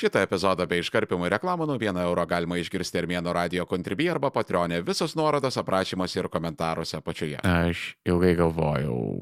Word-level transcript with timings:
Šitą 0.00 0.22
epizodą 0.24 0.64
bei 0.64 0.80
iškarpimų 0.80 1.28
reklamų 1.34 1.66
nuo 1.68 1.74
1 1.76 1.98
euro 2.00 2.24
galima 2.28 2.56
išgirsti 2.56 3.02
Armėno 3.02 3.34
radio 3.36 3.66
kontribį 3.68 4.06
arba 4.14 4.30
patronė. 4.32 4.78
Visos 4.86 5.12
nuorodos 5.18 5.58
aprašymuose 5.60 6.22
ir 6.22 6.28
komentaruose 6.32 6.96
apačioje. 6.96 7.42
Aš 7.44 7.82
ilgai 8.08 8.30
galvojau, 8.38 9.20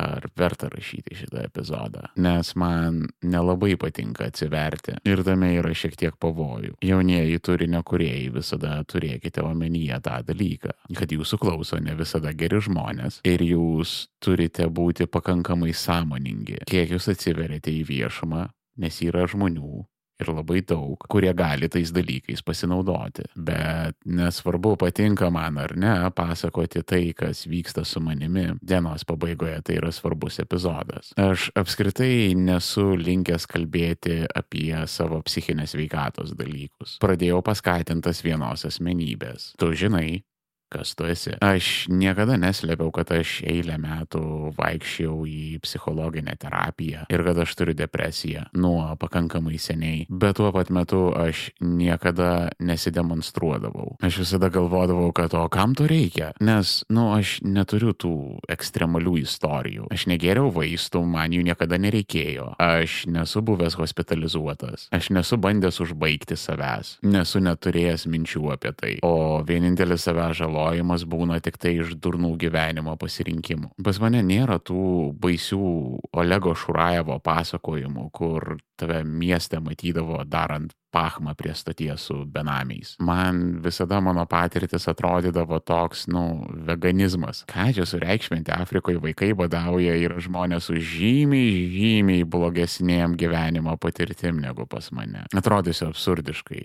ar 0.00 0.24
verta 0.38 0.70
rašyti 0.72 1.18
šitą 1.18 1.42
epizodą, 1.44 2.06
nes 2.16 2.54
man 2.56 3.02
nelabai 3.26 3.74
patinka 3.80 4.28
atsiverti 4.30 4.96
ir 5.04 5.20
tame 5.26 5.50
yra 5.58 5.74
šiek 5.76 5.98
tiek 6.00 6.16
pavojų. 6.22 6.78
Jaunieji 6.86 7.42
turinio 7.44 7.82
kuriejai 7.84 8.30
visada 8.38 8.78
turėkite 8.88 9.44
omenyje 9.44 9.98
tą 10.06 10.20
dalyką, 10.30 10.72
kad 10.96 11.12
jūsų 11.12 11.40
klauso 11.42 11.82
ne 11.82 11.98
visada 11.98 12.32
geri 12.32 12.62
žmonės 12.62 13.20
ir 13.28 13.44
jūs 13.44 14.06
turite 14.22 14.70
būti 14.70 15.10
pakankamai 15.10 15.74
sąmoningi, 15.76 16.62
kiek 16.70 16.96
jūs 16.96 17.10
atsiverėte 17.12 17.74
į 17.74 17.84
viešumą, 17.90 18.46
nes 18.80 19.02
yra 19.04 19.26
žmonių, 19.28 19.84
ir 20.20 20.32
labai 20.34 20.60
daug, 20.66 21.00
kurie 21.10 21.32
gali 21.36 21.68
tais 21.72 21.92
dalykais 21.94 22.42
pasinaudoti. 22.46 23.26
Bet 23.36 23.98
nesvarbu, 24.06 24.76
patinka 24.80 25.30
man 25.32 25.58
ar 25.60 25.74
ne, 25.78 25.94
pasakoti 26.16 26.84
tai, 26.86 27.02
kas 27.16 27.46
vyksta 27.50 27.84
su 27.88 28.02
manimi. 28.04 28.46
Dienos 28.60 29.06
pabaigoje 29.08 29.60
tai 29.66 29.78
yra 29.80 29.92
svarbus 29.94 30.40
epizodas. 30.42 31.12
Aš 31.20 31.50
apskritai 31.58 32.34
nesu 32.38 32.94
linkęs 33.00 33.48
kalbėti 33.50 34.22
apie 34.36 34.74
savo 34.90 35.20
psichinės 35.26 35.76
veikatos 35.78 36.34
dalykus. 36.38 36.98
Pradėjau 37.02 37.42
paskatintas 37.46 38.24
vienos 38.26 38.66
asmenybės. 38.68 39.52
Tu 39.60 39.72
žinai, 39.78 40.20
kas 40.70 40.94
tu 40.94 41.06
esi. 41.10 41.34
Aš 41.42 41.88
niekada 41.90 42.38
neslėpiau, 42.40 42.92
kad 42.94 43.10
aš 43.14 43.40
eilę 43.48 43.76
metų 43.82 44.22
vaikščiau 44.58 45.16
į 45.26 45.58
psichologinę 45.64 46.36
terapiją 46.40 47.06
ir 47.10 47.24
kad 47.26 47.40
aš 47.42 47.54
turiu 47.58 47.74
depresiją 47.76 48.46
nuo 48.54 48.94
pakankamai 49.00 49.58
seniai, 49.60 50.04
bet 50.08 50.38
tuo 50.38 50.52
pat 50.54 50.70
metu 50.70 51.10
aš 51.16 51.50
niekada 51.60 52.50
nesidemonstruodavau. 52.62 53.96
Aš 54.04 54.22
visada 54.22 54.50
galvodavau, 54.52 55.10
kad 55.16 55.34
o 55.34 55.46
kam 55.52 55.74
to 55.74 55.88
reikia, 55.90 56.30
nes, 56.40 56.80
nu, 56.92 57.10
aš 57.16 57.40
neturiu 57.42 57.92
tų 57.92 58.14
ekstremalių 58.50 59.16
istorijų. 59.24 59.90
Aš 59.92 60.06
negeriau 60.10 60.52
vaistų, 60.54 61.02
man 61.06 61.34
jų 61.34 61.42
niekada 61.50 61.80
nereikėjo. 61.82 62.54
Aš 62.62 63.04
nesu 63.10 63.42
buvęs 63.44 63.76
hospitalizuotas. 63.80 64.86
Aš 64.94 65.10
nesu 65.16 65.38
bandęs 65.40 65.80
užbaigti 65.82 66.38
savęs. 66.38 66.96
Nesu 67.02 67.42
neturėjęs 67.42 68.06
minčių 68.10 68.46
apie 68.54 68.74
tai. 68.76 68.94
O 69.06 69.42
vienintelis 69.46 70.06
savęs 70.06 70.38
žalo 70.40 70.59
žalojimas 70.60 71.04
būna 71.08 71.40
tik 71.40 71.58
tai 71.58 71.80
iš 71.80 71.94
durnų 71.96 72.36
gyvenimo 72.38 72.96
pasirinkimų. 73.00 73.72
Pas 73.84 74.00
mane 74.00 74.22
nėra 74.22 74.58
tų 74.58 75.12
baisių 75.20 76.00
Olego 76.12 76.54
Šurajevo 76.54 77.20
pasakojimų, 77.20 78.10
kur 78.12 78.58
tave 78.76 79.02
mieste 79.04 79.60
matydavo 79.60 80.24
darant 80.24 80.72
pachmą 80.90 81.36
prie 81.38 81.54
stoties 81.54 82.08
su 82.08 82.24
benamiais. 82.26 82.96
Man 82.98 83.60
visada 83.62 84.00
mano 84.00 84.24
patirtis 84.26 84.88
atrodydavo 84.90 85.60
toks, 85.60 86.08
nu, 86.10 86.46
veganizmas. 86.66 87.44
Ką 87.46 87.70
čia 87.76 87.86
sureikšminti, 87.86 88.50
Afrikoje 88.50 88.98
vaikai 89.00 89.32
badauja 89.38 89.94
ir 89.96 90.18
žmonės 90.18 90.66
su 90.66 90.80
žymiai, 90.80 91.68
žymiai 91.70 92.26
blogesnėm 92.26 93.16
gyvenimo 93.20 93.76
patirtim 93.78 94.42
negu 94.42 94.66
pas 94.66 94.90
mane. 94.96 95.28
Atrodysiu 95.36 95.92
absurdiškai 95.92 96.64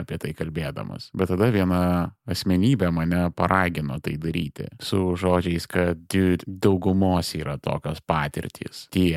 apie 0.00 0.18
tai 0.20 0.32
kalbėdamas. 0.36 1.10
Bet 1.16 1.32
tada 1.32 1.50
viena 1.54 1.82
asmenybė 2.30 2.90
mane 2.94 3.28
paragino 3.36 4.00
tai 4.02 4.16
daryti. 4.20 4.68
Su 4.82 5.14
žodžiais, 5.20 5.68
kad 5.70 6.18
daugumos 6.46 7.34
yra 7.38 7.56
tokios 7.62 8.02
patirtys. 8.06 8.86
Tie, 8.94 9.16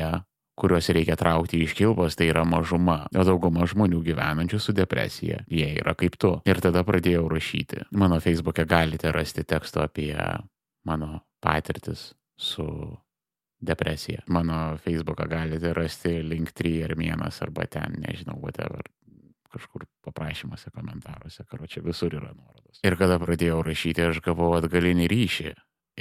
kuriuos 0.58 0.88
reikia 0.94 1.16
traukti 1.18 1.62
iš 1.64 1.74
kilpos, 1.78 2.16
tai 2.18 2.28
yra 2.30 2.44
mažuma, 2.48 3.04
o 3.14 3.26
dauguma 3.26 3.66
žmonių 3.70 4.02
gyvenančių 4.06 4.60
su 4.62 4.74
depresija, 4.76 5.42
jie 5.50 5.70
yra 5.80 5.96
kaip 5.98 6.18
tu. 6.20 6.36
Ir 6.48 6.60
tada 6.64 6.84
pradėjau 6.86 7.26
rašyti. 7.32 7.88
Mano 7.98 8.20
Facebook'e 8.22 8.66
galite 8.68 9.12
rasti 9.14 9.44
teksto 9.44 9.82
apie 9.84 10.14
mano 10.86 11.24
patirtis 11.42 12.12
su 12.36 12.66
depresija. 13.64 14.22
Mano 14.28 14.76
Facebook'ą 14.84 15.28
galite 15.28 15.72
rasti 15.74 16.20
link 16.22 16.52
3 16.52 16.84
ar 16.84 16.94
vienas 16.98 17.40
arba 17.42 17.66
ten, 17.66 17.98
nežinau, 18.04 18.38
whatever 18.42 18.84
kažkur 19.54 19.86
paprašymuose, 20.06 20.72
komentaruose, 20.74 21.46
karo 21.50 21.68
čia 21.70 21.84
visur 21.84 22.14
yra 22.14 22.32
nuorodos. 22.34 22.82
Ir 22.84 22.98
kada 23.00 23.20
pradėjau 23.22 23.62
rašyti, 23.66 24.08
aš 24.10 24.20
gavau 24.24 24.52
atgalinį 24.58 25.08
ryšį. 25.10 25.54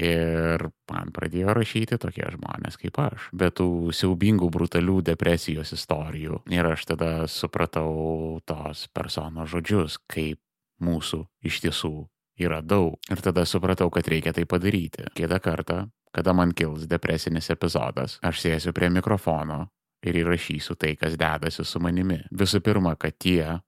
Ir 0.03 0.63
man 0.89 1.11
pradėjo 1.13 1.53
rašyti 1.53 1.99
tokie 2.01 2.25
žmonės 2.33 2.79
kaip 2.81 2.97
aš, 2.97 3.27
bet 3.29 3.59
tų 3.59 3.93
siaubingų, 3.93 4.49
brutalių 4.49 5.03
depresijos 5.05 5.75
istorijų. 5.75 6.41
Ir 6.49 6.71
aš 6.71 6.87
tada 6.89 7.11
supratau 7.29 8.39
tos 8.49 8.87
personos 8.89 9.51
žodžius, 9.53 9.99
kaip 10.09 10.41
mūsų 10.81 11.21
iš 11.45 11.61
tiesų 11.67 11.93
yra 12.41 12.63
daug. 12.65 12.97
Ir 13.13 13.21
tada 13.21 13.45
supratau, 13.45 13.91
kad 13.93 14.09
reikia 14.09 14.33
tai 14.33 14.47
padaryti. 14.49 15.05
Kitą 15.13 15.37
kartą, 15.43 15.77
kada 16.13 16.33
man 16.33 16.57
kils 16.57 16.87
depresinis 16.89 17.51
epizodas, 17.53 18.17
aš 18.25 18.41
sėsiu 18.47 18.73
prie 18.73 18.89
mikrofono 18.89 19.67
ir 20.03 20.19
įrašysiu 20.23 20.75
tai, 20.79 20.95
kas 20.99 21.17
dedasi 21.19 21.65
su 21.67 21.81
manimi. 21.83 22.19
Visų 22.31 22.61
pirma, 22.63 22.95
kad 22.99 23.15
tie, 23.17 23.59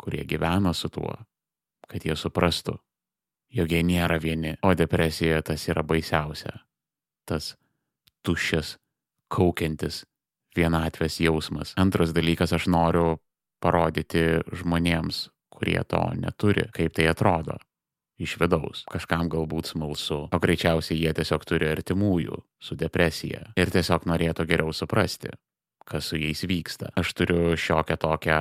kurie 0.00 0.24
gyvena 0.28 0.72
su 0.74 0.90
tuo, 0.92 1.16
kad 1.90 2.06
jie 2.06 2.16
suprastų, 2.16 2.76
jog 3.54 3.72
jie 3.72 3.82
nėra 3.86 4.20
vieni, 4.22 4.54
o 4.62 4.74
depresija 4.78 5.42
tas 5.42 5.66
yra 5.68 5.82
baisiausia. 5.86 6.54
Tas 7.26 7.54
tuščias, 8.26 8.76
kaukiantis 9.30 10.04
vienatvės 10.56 11.20
jausmas. 11.22 11.74
Antras 11.78 12.14
dalykas, 12.14 12.54
aš 12.54 12.68
noriu 12.70 13.18
parodyti 13.62 14.40
žmonėms, 14.56 15.28
kurie 15.52 15.80
to 15.86 16.02
neturi, 16.18 16.68
kaip 16.74 16.96
tai 16.96 17.10
atrodo. 17.10 17.58
Iš 18.20 18.34
vidaus. 18.36 18.82
Kažkam 18.84 19.30
galbūt 19.32 19.70
smalsu, 19.70 20.26
o 20.28 20.38
greičiausiai 20.40 20.98
jie 21.00 21.12
tiesiog 21.16 21.44
turi 21.48 21.70
artimųjų 21.70 22.42
su 22.60 22.76
depresija 22.76 23.46
ir 23.56 23.72
tiesiog 23.72 24.04
norėtų 24.04 24.44
geriau 24.44 24.74
suprasti, 24.76 25.32
kas 25.88 26.10
su 26.10 26.20
jais 26.20 26.44
vyksta. 26.46 26.92
Aš 26.98 27.14
turiu 27.18 27.56
šiokią 27.56 27.96
tokią 28.00 28.38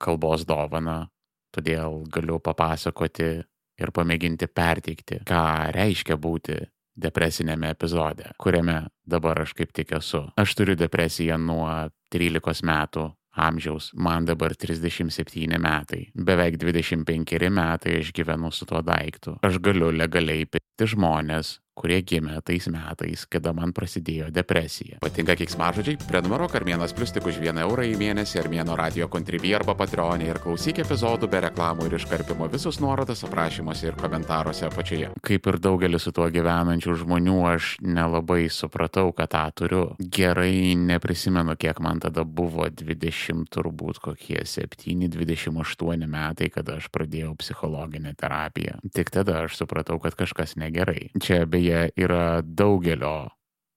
kalbos 0.00 0.46
dovaną, 0.48 1.08
todėl 1.54 2.04
galiu 2.12 2.38
papasakoti 2.40 3.30
ir 3.78 3.94
pamėginti 3.94 4.48
perteikti, 4.50 5.22
ką 5.26 5.44
reiškia 5.74 6.18
būti 6.18 6.58
depresinėme 6.98 7.70
epizode, 7.70 8.32
kuriame 8.42 8.80
dabar 9.06 9.44
aš 9.44 9.54
kaip 9.58 9.72
tik 9.74 9.94
esu. 10.00 10.24
Aš 10.38 10.56
turiu 10.58 10.74
depresiją 10.78 11.38
nuo 11.38 11.68
13 12.14 12.66
metų 12.66 13.06
amžiaus, 13.38 13.92
man 13.94 14.26
dabar 14.26 14.54
37 14.58 15.60
metai, 15.62 16.08
beveik 16.14 16.58
25 16.58 17.50
metai 17.54 17.98
aš 18.00 18.10
gyvenu 18.16 18.50
su 18.52 18.66
tuo 18.66 18.82
daiktu. 18.82 19.36
Aš 19.46 19.60
galiu 19.62 19.92
legaliai 19.94 20.48
pikti 20.50 20.90
žmonės, 20.94 21.58
kurie 21.78 22.00
gimė 22.02 22.40
tais 22.46 22.66
metais, 22.72 23.24
kada 23.30 23.52
man 23.56 23.72
prasidėjo 23.76 24.28
depresija. 24.34 24.98
Patinka 25.04 25.36
kiksmažodžiai? 25.38 25.98
Prenumeruok 26.08 26.56
Armėnas 26.58 26.94
Plus 26.96 27.12
tik 27.14 27.28
už 27.30 27.38
1 27.42 27.60
eurą 27.62 27.86
į 27.86 27.94
mėnesį 28.00 28.40
Armėno 28.42 28.76
radio 28.78 29.08
kontribį 29.12 29.54
arba 29.60 29.76
patreonį 29.78 30.28
ir 30.32 30.40
klausyk 30.42 30.82
epizodų 30.82 31.30
be 31.30 31.42
reklamų 31.46 31.88
ir 31.88 31.98
iškarpimo 31.98 32.48
visus 32.50 32.80
nuorodas 32.82 33.22
aprašymuose 33.26 33.90
ir 33.90 33.98
komentaruose 34.00 34.66
apačioje. 34.68 35.12
Kaip 35.24 35.48
ir 35.52 35.60
daugelis 35.62 36.08
su 36.08 36.12
tuo 36.16 36.26
gyvenančių 36.32 36.96
žmonių, 37.04 37.38
aš 37.52 37.70
nelabai 37.84 38.48
supratau, 38.52 39.12
kad 39.16 39.32
tą 39.34 39.44
turiu. 39.62 39.84
Gerai 39.98 40.74
neprisimenu, 40.78 41.54
kiek 41.60 41.78
man 41.84 42.02
tada 42.02 42.24
buvo 42.24 42.66
20, 42.72 43.46
turbūt 43.54 44.02
kokie 44.02 44.42
7-28 44.48 46.08
metai, 46.08 46.50
kada 46.54 46.78
aš 46.80 46.90
pradėjau 46.94 47.34
psichologinę 47.38 48.14
terapiją. 48.18 48.78
Tik 48.94 49.12
tada 49.14 49.44
aš 49.44 49.60
supratau, 49.62 50.00
kad 50.02 50.16
kažkas 50.18 50.56
negerai. 50.60 51.10
Čia 51.22 51.44
beje 51.46 51.67
istorija 51.68 51.88
yra 51.96 52.40
daugelio 52.42 53.28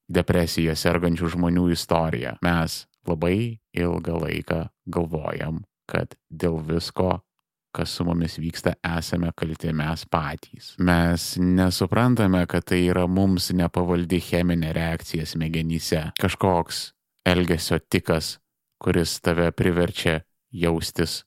depresija 0.08 0.74
sergančių 0.76 1.28
žmonių 1.36 1.70
istorija. 1.72 2.38
Mes 2.42 2.86
labai 3.06 3.60
ilgą 3.72 4.16
laiką 4.20 4.68
galvojam, 4.86 5.64
kad 5.86 6.14
dėl 6.30 6.60
visko, 6.64 7.20
kas 7.72 7.90
su 7.90 8.04
mumis 8.04 8.38
vyksta, 8.38 8.74
esame 8.82 9.32
kalti 9.36 9.72
mes 9.72 10.04
patys. 10.06 10.74
Mes 10.78 11.36
nesuprantame, 11.38 12.46
kad 12.46 12.64
tai 12.64 12.86
yra 12.88 13.06
mums 13.06 13.50
nepavaldi 13.52 14.20
cheminė 14.20 14.72
reakcija 14.72 15.26
smegenyse, 15.26 16.12
kažkoks 16.20 16.92
elgesio 17.26 17.78
tikas, 17.88 18.38
kuris 18.82 19.20
tave 19.20 19.50
priverčia 19.52 20.22
jaustis 20.52 21.22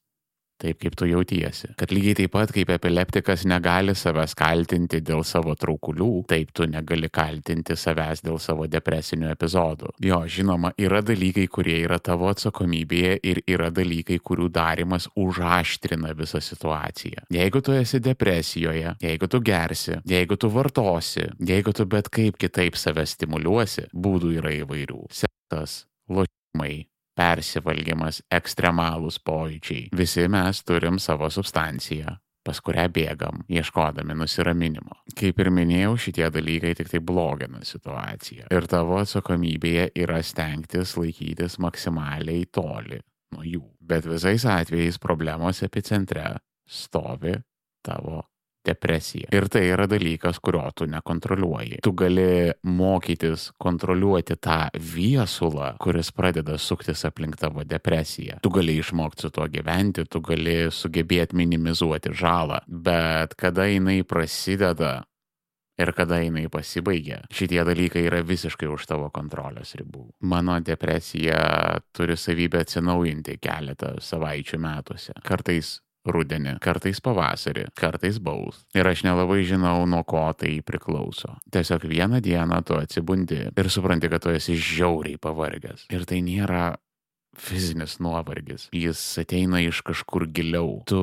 taip, 0.62 0.80
kaip 0.82 0.96
tu 0.98 1.08
jautiesi. 1.10 1.72
Kad 1.80 1.94
lygiai 1.96 2.16
taip 2.22 2.34
pat 2.36 2.54
kaip 2.56 2.72
epileptikas 2.76 3.46
negali 3.50 3.96
savęs 3.98 4.36
kaltinti 4.38 5.02
dėl 5.06 5.24
savo 5.28 5.56
traukulių, 5.60 6.10
taip 6.30 6.54
tu 6.56 6.68
negali 6.70 7.10
kaltinti 7.14 7.78
savęs 7.80 8.24
dėl 8.26 8.40
savo 8.42 8.68
depresinių 8.72 9.32
epizodų. 9.34 9.94
Jo, 10.06 10.22
žinoma, 10.30 10.74
yra 10.82 11.02
dalykai, 11.06 11.48
kurie 11.52 11.78
yra 11.84 12.00
tavo 12.04 12.30
atsakomybėje 12.32 13.20
ir 13.24 13.42
yra 13.52 13.72
dalykai, 13.76 14.20
kurių 14.24 14.50
darimas 14.56 15.10
užaštrina 15.20 16.16
visą 16.18 16.42
situaciją. 16.44 17.28
Jeigu 17.36 17.62
tu 17.66 17.76
esi 17.76 18.02
depresijoje, 18.04 18.96
jeigu 19.04 19.32
tu 19.32 19.42
gersi, 19.46 20.00
jeigu 20.08 20.40
tu 20.40 20.52
vartosi, 20.54 21.30
jeigu 21.40 21.76
tu 21.76 21.88
bet 21.90 22.10
kaip 22.14 22.40
kitaip 22.42 22.80
save 22.80 23.06
stimuliuosi, 23.10 23.90
būdų 23.94 24.36
yra 24.40 24.56
įvairių. 24.62 25.06
Seksas, 25.14 25.84
lošimai, 26.10 26.86
persivalgymas, 27.16 28.22
ekstremalūs 28.34 29.22
pojūčiai. 29.26 29.90
Visi 29.96 30.28
mes 30.32 30.62
turim 30.68 31.00
savo 31.00 31.30
substanciją, 31.32 32.18
pas 32.46 32.60
kurią 32.62 32.86
bėgam, 32.94 33.42
ieškodami 33.50 34.18
nusiraminimo. 34.20 35.00
Kaip 35.18 35.40
ir 35.42 35.50
minėjau, 35.54 35.96
šitie 36.08 36.28
dalykai 36.34 36.76
tik 36.78 36.92
tai 36.92 37.02
blogina 37.02 37.64
situaciją. 37.66 38.52
Ir 38.54 38.70
tavo 38.72 39.00
atsakomybėje 39.02 39.90
yra 40.06 40.22
stengtis 40.24 40.96
laikytis 41.00 41.58
maksimaliai 41.64 42.46
toli 42.54 43.02
nuo 43.34 43.48
jų. 43.48 43.64
Bet 43.86 44.08
visais 44.10 44.46
atvejais 44.50 45.00
problemos 45.02 45.64
epicentre 45.66 46.36
stovi 46.66 47.36
tavo 47.86 48.24
depresija. 48.66 49.30
Ir 49.36 49.48
tai 49.52 49.66
yra 49.72 49.88
dalykas, 49.90 50.40
kurio 50.44 50.66
tu 50.76 50.88
nekontroliuoji. 50.90 51.82
Tu 51.86 51.94
gali 51.98 52.28
mokytis 52.68 53.50
kontroliuoti 53.62 54.38
tą 54.42 54.60
viesulą, 54.76 55.76
kuris 55.82 56.12
pradeda 56.16 56.60
suktis 56.62 57.06
aplink 57.08 57.40
tavo 57.42 57.64
depresiją. 57.64 58.40
Tu 58.44 58.54
gali 58.54 58.78
išmokti 58.82 59.28
su 59.28 59.34
tuo 59.34 59.48
gyventi, 59.52 60.08
tu 60.10 60.22
gali 60.26 60.66
sugebėti 60.72 61.38
minimizuoti 61.38 62.14
žalą, 62.16 62.62
bet 62.68 63.36
kada 63.40 63.68
jinai 63.70 64.02
prasideda, 64.08 65.04
ir 65.78 65.92
kada 65.96 66.20
jinai 66.24 66.48
pasibaigia. 66.52 67.22
Šitie 67.34 67.62
dalykai 67.68 68.06
yra 68.08 68.22
visiškai 68.26 68.70
už 68.72 68.88
tavo 68.90 69.10
kontrolės 69.14 69.76
ribų. 69.80 70.08
Mano 70.32 70.58
depresija 70.64 71.80
turi 71.96 72.18
savybę 72.20 72.64
atsinaujinti 72.64 73.38
keletą 73.44 73.96
savaičių 74.02 74.62
metuose. 74.64 75.16
Kartais 75.26 75.80
rudenį, 76.06 76.58
kartais 76.64 77.02
pavasarį, 77.04 77.68
kartais 77.78 78.20
baus. 78.24 78.64
Ir 78.78 78.88
aš 78.90 79.06
nelabai 79.08 79.44
žinau, 79.48 79.86
nuo 79.90 80.04
ko 80.08 80.28
tai 80.38 80.58
priklauso. 80.66 81.36
Tiesiog 81.52 81.88
vieną 81.90 82.22
dieną 82.24 82.62
tu 82.66 82.78
atsibundi 82.80 83.46
ir 83.50 83.72
supranti, 83.72 84.12
kad 84.12 84.24
tu 84.26 84.34
esi 84.34 84.58
žiauriai 84.60 85.22
pavargęs. 85.22 85.88
Ir 85.94 86.08
tai 86.10 86.22
nėra 86.26 86.76
fizinis 87.38 88.00
nuovargis. 88.00 88.70
Jis 88.76 89.02
ateina 89.22 89.60
iš 89.64 89.82
kažkur 89.86 90.28
giliau. 90.32 90.82
Tu 90.90 91.02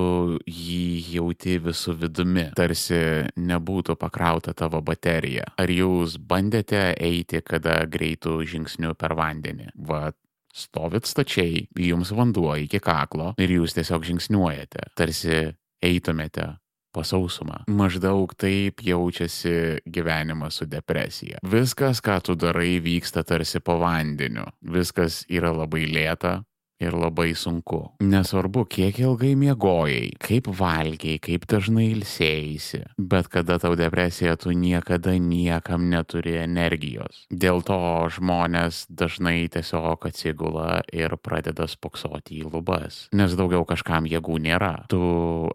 jį 0.49 0.85
jauti 1.17 1.59
visų 1.63 1.97
vidumi, 2.03 2.49
tarsi 2.57 3.01
nebūtų 3.37 3.97
pakrauta 4.01 4.55
tavo 4.57 4.83
baterija. 4.85 5.53
Ar 5.61 5.73
jūs 5.73 6.19
bandėte 6.19 6.93
eiti 6.97 7.43
kada 7.45 7.83
greitų 7.91 8.41
žingsnių 8.49 8.95
per 8.99 9.17
vandenį? 9.19 9.73
Vat 9.77 10.17
stovit 10.53 11.09
stačiai, 11.09 11.67
jums 11.79 12.13
vanduo 12.15 12.55
iki 12.61 12.81
kaklo 12.83 13.33
ir 13.41 13.57
jūs 13.59 13.77
tiesiog 13.77 14.05
žingsniuojate, 14.09 14.93
tarsi 14.99 15.39
eitumėte 15.83 16.53
pasausumą. 16.93 17.63
Maždaug 17.73 18.35
taip 18.37 18.83
jaučiasi 18.85 19.81
gyvenimas 19.89 20.61
su 20.61 20.69
depresija. 20.69 21.41
Viskas, 21.43 22.03
ką 22.05 22.19
tu 22.27 22.37
darai, 22.37 22.77
vyksta 22.85 23.25
tarsi 23.25 23.63
po 23.65 23.79
vandeniu. 23.81 24.45
Viskas 24.61 25.23
yra 25.33 25.55
labai 25.57 25.87
lėta, 25.89 26.43
ir 26.83 26.97
labai 26.99 27.33
sunku. 27.39 27.81
Nesvarbu, 28.03 28.65
kiek 28.71 28.99
ilgai 29.03 29.33
miegojai, 29.39 30.13
kaip 30.23 30.51
valgiai, 30.59 31.19
kaip 31.23 31.47
dažnai 31.51 31.89
ilsėjai, 31.93 32.85
bet 32.99 33.29
kada 33.33 33.59
tau 33.63 33.77
depresija, 33.79 34.37
tu 34.37 34.53
niekada 34.57 35.15
niekam 35.19 35.89
neturi 35.93 36.37
energijos. 36.43 37.25
Dėl 37.31 37.63
to 37.67 37.79
žmonės 38.17 38.87
dažnai 38.91 39.49
tiesiog 39.53 40.07
atsigula 40.09 40.83
ir 40.93 41.17
pradeda 41.23 41.69
spoksoti 41.71 42.43
į 42.43 42.53
lubas, 42.53 43.07
nes 43.15 43.37
daugiau 43.39 43.67
kažkam 43.69 44.09
jėgų 44.11 44.39
nėra. 44.47 44.75
Tu 44.93 45.03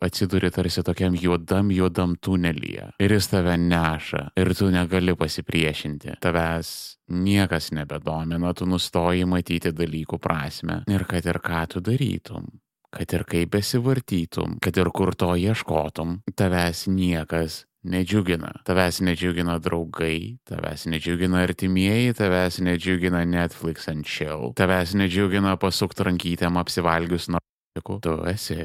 atsiduri 0.04 0.52
tarsi 0.54 0.84
tokiam 0.86 1.18
juodam, 1.18 1.72
juodam 1.74 2.16
tunelyje 2.20 2.92
ir 3.00 3.18
jis 3.18 3.32
tave 3.32 3.58
neša 3.62 4.30
ir 4.38 4.54
tu 4.58 4.72
negali 4.74 5.16
pasipriešinti. 5.18 6.18
Tavęs 6.24 6.97
niekas 7.10 7.72
nebedomina, 7.72 8.54
tu 8.54 8.68
nustoji 8.70 9.26
matyti 9.26 9.72
dalykų 9.76 10.20
prasme 10.22 10.82
ir 10.92 11.06
kad 11.10 11.26
ir 11.26 11.42
ką 11.44 11.66
tu 11.74 11.84
darytum. 11.84 12.48
Kad 12.88 13.12
ir 13.14 13.26
kaip 13.28 13.52
besivartytum, 13.52 14.60
kad 14.64 14.78
ir 14.80 14.90
kur 14.96 15.12
to 15.16 15.34
ieškotum, 15.36 16.22
tavęs 16.40 16.86
niekas 16.88 17.66
nedžiugina. 17.88 18.54
Tavęs 18.68 19.02
nedžiugina 19.04 19.58
draugai, 19.60 20.38
tavęs 20.48 20.88
nedžiugina 20.92 21.44
artimieji, 21.44 22.16
tavęs 22.18 22.62
nedžiugina 22.64 23.26
Netflix 23.28 23.90
and 23.92 24.08
chill, 24.08 24.54
tavęs 24.58 24.96
nedžiugina 24.98 25.58
pasukti 25.60 26.08
rankytėm 26.08 26.60
apsivalgius 26.64 27.30
narkotikų. 27.32 28.00
Tu 28.04 28.16
esi 28.32 28.62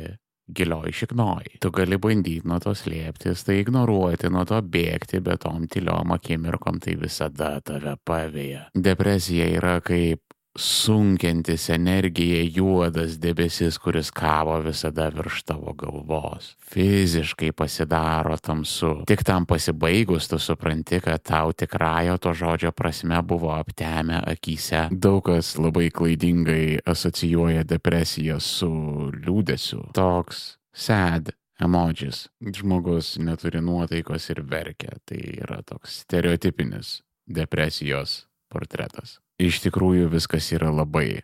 gilioj 0.54 0.92
šiknoj. 1.02 1.56
Tu 1.60 1.70
gali 1.74 1.98
bandyti 2.02 2.48
nuo 2.48 2.58
to 2.62 2.74
slėptis, 2.76 3.44
tai 3.46 3.60
ignoruoti, 3.62 4.30
nuo 4.32 4.44
to 4.48 4.60
bėgti, 4.62 5.22
bet 5.24 5.44
tom 5.46 5.66
tyliom 5.70 6.14
akimirkom 6.16 6.80
tai 6.82 6.96
visada 7.00 7.54
tave 7.64 7.96
pavėja. 8.04 8.68
Depresija 8.74 9.48
yra 9.58 9.78
kaip 9.84 10.22
sunkiantis 10.58 11.70
energija 11.70 12.42
juodas 12.54 13.18
debesis, 13.20 13.78
kuris 13.78 14.10
kavo 14.10 14.58
visada 14.60 15.08
virš 15.08 15.42
tavo 15.48 15.72
galvos. 15.72 16.56
Fiziškai 16.72 17.52
pasidaro 17.52 18.36
tamsu. 18.36 18.92
Tik 19.08 19.24
tam 19.24 19.46
pasibaigus 19.46 20.28
tu 20.28 20.38
supranti, 20.38 21.00
kad 21.00 21.22
tau 21.22 21.52
tikrąją 21.52 22.18
to 22.18 22.34
žodžio 22.34 22.72
prasme 22.72 23.22
buvo 23.22 23.52
aptemę 23.56 24.22
akise. 24.26 24.88
Daug 24.90 25.22
kas 25.24 25.56
labai 25.58 25.90
klaidingai 25.90 26.78
asocijuoja 26.86 27.64
depresiją 27.64 28.40
su 28.40 28.72
liūdėsiu. 29.12 29.86
Toks 29.96 30.42
sad 30.72 31.32
emodžis. 31.62 32.26
Žmogus 32.42 33.16
neturi 33.18 33.62
nuotaikos 33.64 34.28
ir 34.34 34.42
verkia. 34.42 34.98
Tai 35.04 35.22
yra 35.44 35.62
toks 35.64 36.02
stereotipinis 36.04 37.00
depresijos 37.26 38.26
portretas 38.52 39.18
iš 39.42 39.62
tikrųjų 39.66 40.10
viskas 40.12 40.50
yra 40.54 40.70
labai, 40.72 41.22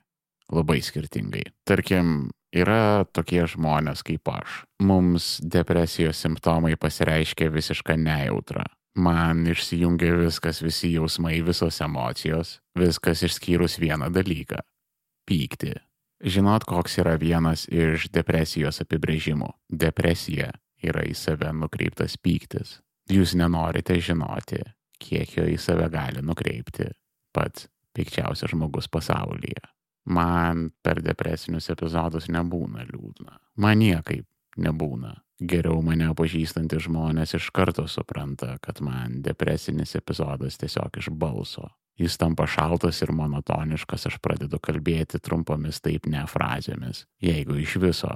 labai 0.52 0.80
skirtingai. 0.84 1.44
Tarkim, 1.68 2.30
yra 2.54 3.06
tokie 3.12 3.44
žmonės 3.50 4.04
kaip 4.06 4.28
aš. 4.32 4.62
Mums 4.82 5.38
depresijos 5.42 6.20
simptomai 6.24 6.76
pasireiškia 6.80 7.50
visišką 7.54 7.98
nejautrą. 8.00 8.66
Man 8.98 9.44
išsijungia 9.46 10.16
viskas, 10.18 10.62
visi 10.64 10.90
jausmai, 10.96 11.38
visos 11.46 11.78
emocijos, 11.84 12.56
viskas 12.78 13.22
išskyrus 13.22 13.78
vieną 13.78 14.08
dalyką- 14.10 14.64
pyktį. 15.28 15.76
Žinot, 16.18 16.64
koks 16.66 16.98
yra 16.98 17.14
vienas 17.16 17.68
iš 17.70 18.08
depresijos 18.10 18.80
apibrėžimų. 18.82 19.52
Depresija 19.70 20.50
yra 20.82 21.04
į 21.06 21.14
save 21.14 21.52
nukreiptas 21.52 22.16
pyktis. 22.16 22.80
Jūs 23.08 23.36
nenorite 23.38 23.94
žinoti, 24.02 24.64
kiek 24.98 25.36
jo 25.36 25.44
į 25.44 25.60
save 25.60 25.88
gali 25.88 26.20
nukreipti 26.20 26.90
pats 27.32 27.68
pikčiausias 27.96 28.52
žmogus 28.52 28.88
pasaulyje. 28.88 29.62
Man 30.08 30.70
per 30.82 31.02
depresinius 31.04 31.68
epizodus 31.72 32.30
nebūna 32.32 32.86
liūdna. 32.88 33.34
Man 33.60 33.82
niekaip 33.82 34.24
nebūna. 34.56 35.18
Geriau 35.38 35.82
mane 35.86 36.08
pažįstantys 36.18 36.88
žmonės 36.88 37.36
iš 37.38 37.50
karto 37.54 37.84
supranta, 37.86 38.56
kad 38.62 38.80
man 38.82 39.20
depresinis 39.22 39.94
epizodas 39.98 40.58
tiesiog 40.58 40.98
iš 40.98 41.10
balso. 41.14 41.68
Jis 41.98 42.16
tampa 42.18 42.46
šaltas 42.46 43.02
ir 43.02 43.12
monotoniškas, 43.14 44.06
aš 44.10 44.18
pradedu 44.22 44.58
kalbėti 44.62 45.20
trumpomis 45.22 45.82
taip 45.82 46.06
ne 46.06 46.24
frazėmis, 46.30 47.04
jeigu 47.22 47.58
iš 47.58 47.76
viso 47.82 48.12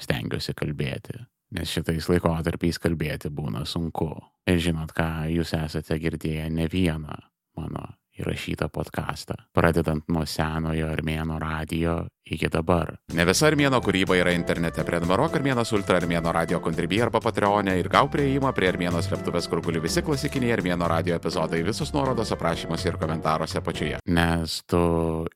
stengiuosi 0.00 0.54
kalbėti. 0.56 1.18
Nes 1.54 1.70
šitais 1.70 2.08
laikotarpiais 2.10 2.80
kalbėti 2.82 3.30
būna 3.32 3.64
sunku. 3.68 4.12
Ir 4.48 4.60
žinot 4.60 4.92
ką, 4.96 5.26
jūs 5.32 5.54
esate 5.56 5.98
girdėję 6.00 6.48
ne 6.52 6.68
vieną 6.68 7.18
mano 7.56 7.86
įrašytą 8.18 8.68
podcastą, 8.72 9.34
pradedant 9.54 10.06
nuo 10.08 10.24
senojo 10.26 10.88
armėno 10.92 11.38
radio 11.42 12.04
iki 12.24 12.48
dabar. 12.48 12.94
Ne 13.14 13.26
visa 13.28 13.48
armėno 13.50 13.80
kūryba 13.84 14.16
yra 14.16 14.32
internete. 14.36 14.84
Prenumeruok 14.86 15.36
armėnas 15.38 15.72
ultra 15.76 15.98
armėno 16.00 16.32
radio 16.34 16.60
kontribį 16.64 17.00
arba 17.06 17.20
patreonė 17.24 17.76
ir 17.80 17.90
gau 17.92 18.08
prieimą 18.12 18.54
prie 18.56 18.70
armėno 18.70 19.02
slėptuvės, 19.04 19.48
kur 19.50 19.62
guli 19.64 19.82
visi 19.82 20.02
klasikiniai 20.04 20.54
armėno 20.56 20.88
radio 20.90 21.16
epizodai, 21.18 21.64
visus 21.66 21.92
nuorodos 21.96 22.32
aprašymuose 22.36 22.92
ir 22.92 23.00
komentaruose 23.00 23.58
apačioje. 23.60 24.02
Nes 24.06 24.60
tu 24.70 24.84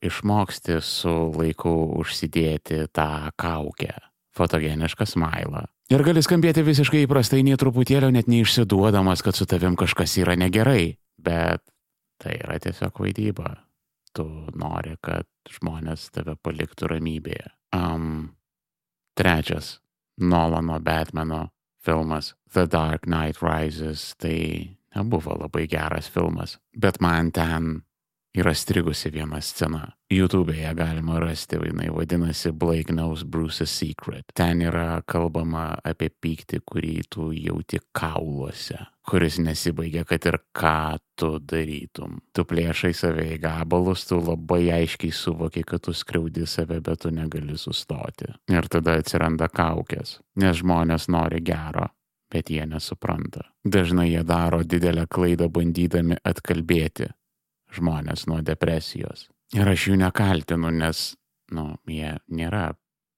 išmoksti 0.01 0.79
su 0.85 1.15
laiku 1.35 1.75
užsidėti 1.99 2.85
tą 2.95 3.29
kaukę, 3.39 3.91
fotogenišką 4.39 5.09
smailą. 5.09 5.67
Ir 5.89 6.05
gali 6.05 6.21
skambėti 6.21 6.61
visiškai 6.61 7.01
įprastai, 7.07 7.41
nie 7.41 7.55
truputėlio 7.57 8.11
net 8.13 8.27
neišsiduodamas, 8.29 9.23
kad 9.25 9.37
su 9.37 9.47
tavim 9.49 9.73
kažkas 9.77 10.19
yra 10.21 10.35
negerai. 10.37 10.99
Bet 11.19 11.63
Tai 12.19 12.35
yra 12.35 12.59
tiesiog 12.59 12.99
vaidyba. 12.99 13.53
Tu 14.15 14.25
nori, 14.57 14.95
kad 15.05 15.27
žmonės 15.49 16.09
tave 16.11 16.35
paliktų 16.43 16.89
ramybėje. 16.89 17.51
Um, 17.77 18.31
trečias 19.15 19.77
Nolano 20.19 20.79
Batmano 20.81 21.49
filmas 21.85 22.33
The 22.53 22.65
Dark 22.65 23.05
Knight 23.05 23.37
Rises 23.41 24.15
tai 24.17 24.79
nebuvo 24.95 25.37
labai 25.37 25.67
geras 25.67 26.09
filmas, 26.09 26.57
bet 26.73 26.99
man 27.01 27.31
ten 27.31 27.83
yra 28.37 28.53
strigusi 28.53 29.11
viena 29.13 29.41
scena. 29.41 29.87
YouTube'e 30.13 30.73
galima 30.75 31.19
rasti, 31.19 31.55
jinai 31.55 31.89
vadinasi 31.93 32.51
Blake 32.51 32.93
Knows 32.93 33.23
Bruce's 33.23 33.69
Secret. 33.69 34.25
Ten 34.35 34.61
yra 34.61 35.01
kalbama 35.05 35.75
apie 35.83 36.09
pyktį, 36.09 36.61
kurį 36.65 36.95
tu 37.09 37.31
jauti 37.33 37.79
kauluose, 37.93 38.77
kuris 39.09 39.39
nesibaigia, 39.41 40.03
kad 40.05 40.25
ir 40.29 40.37
ką 40.55 40.97
tu 41.17 41.31
darytum. 41.41 42.19
Tu 42.35 42.45
plėšai 42.45 42.91
save 42.95 43.25
į 43.35 43.39
gabalus, 43.41 44.05
tu 44.09 44.19
labai 44.21 44.69
aiškiai 44.79 45.13
suvoki, 45.15 45.63
kad 45.67 45.83
tu 45.85 45.93
skriaudi 45.97 46.45
save, 46.47 46.79
bet 46.85 47.03
tu 47.05 47.13
negali 47.13 47.57
sustoti. 47.57 48.29
Ir 48.51 48.69
tada 48.71 48.99
atsiranda 48.99 49.49
kaukės, 49.49 50.19
nes 50.39 50.59
žmonės 50.61 51.09
nori 51.09 51.41
gero, 51.45 51.89
bet 52.29 52.51
jie 52.53 52.65
nesupranta. 52.69 53.47
Dažnai 53.65 54.11
jie 54.11 54.23
daro 54.23 54.61
didelę 54.63 55.07
klaidą 55.09 55.49
bandydami 55.49 56.19
atkalbėti 56.23 57.09
žmonės 57.73 58.27
nuo 58.29 58.41
depresijos. 58.45 59.27
Ir 59.57 59.69
aš 59.69 59.89
jų 59.89 59.97
nekaltinu, 60.03 60.69
nes, 60.73 61.15
nu, 61.53 61.73
jie 61.89 62.15
nėra 62.29 62.69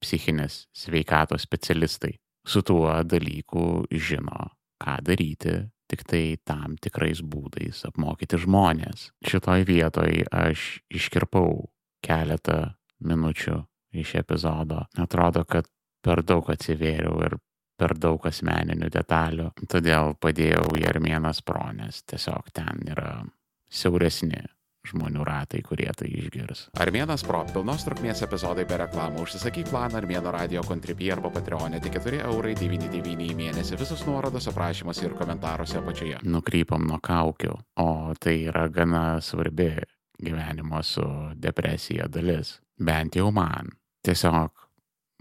psichinės 0.01 0.65
sveikatos 0.75 1.43
specialistai. 1.45 2.15
Su 2.48 2.63
tuo 2.65 2.89
dalyku 3.05 3.86
žino, 3.91 4.48
ką 4.81 4.95
daryti, 5.05 5.60
tik 5.91 6.05
tai 6.07 6.24
tam 6.48 6.77
tikrais 6.81 7.21
būdais 7.21 7.83
apmokyti 7.89 8.39
žmonės. 8.41 9.10
Šitoj 9.27 9.65
vietoj 9.67 10.24
aš 10.31 10.81
iškirpau 10.93 11.67
keletą 12.05 12.74
minučių 13.03 13.57
iš 14.01 14.15
epizodo. 14.21 14.86
Atrodo, 15.01 15.43
kad 15.45 15.67
per 16.01 16.24
daug 16.24 16.48
atsivėriau 16.53 17.19
ir 17.27 17.38
per 17.81 17.95
daug 17.98 18.24
asmeninių 18.29 18.91
detalių, 18.93 19.50
todėl 19.69 20.15
padėjau 20.21 20.77
Jermienas 20.77 21.41
Pronės. 21.45 22.03
Tiesiog 22.05 22.51
ten 22.53 22.83
yra 22.93 23.24
siauresni 23.71 24.43
žmonių 24.88 25.26
ratai, 25.26 25.62
kurie 25.66 25.90
tai 25.98 26.10
išgirs. 26.10 26.68
Armėnas 26.82 27.24
Pro, 27.28 27.44
pilnos 27.54 27.86
trukmės 27.86 28.24
epizodai 28.26 28.66
be 28.70 28.80
reklamų, 28.82 29.26
užsisakyk 29.26 29.70
planą 29.70 30.02
Armėno 30.02 30.34
radio 30.34 30.64
kontribį 30.68 31.12
arba 31.16 31.32
Patreonė 31.34 31.82
tik 31.84 32.00
4 32.02 32.24
eurai 32.26 32.56
99 32.58 33.28
į 33.30 33.38
mėnesį, 33.38 33.78
visus 33.82 34.04
nuorodos 34.08 34.50
aprašymuose 34.52 35.06
ir 35.08 35.18
komentaruose 35.20 35.80
apačioje. 35.82 36.22
Nukrypam 36.26 36.88
nuo 36.90 37.00
kaukių, 37.04 37.54
o 37.84 37.90
tai 38.20 38.38
yra 38.50 38.68
gana 38.74 39.06
svarbi 39.22 39.74
gyvenimo 40.22 40.82
su 40.86 41.06
depresija 41.36 42.10
dalis, 42.10 42.60
bent 42.78 43.18
jau 43.18 43.30
man. 43.34 43.74
Tiesiog 44.06 44.61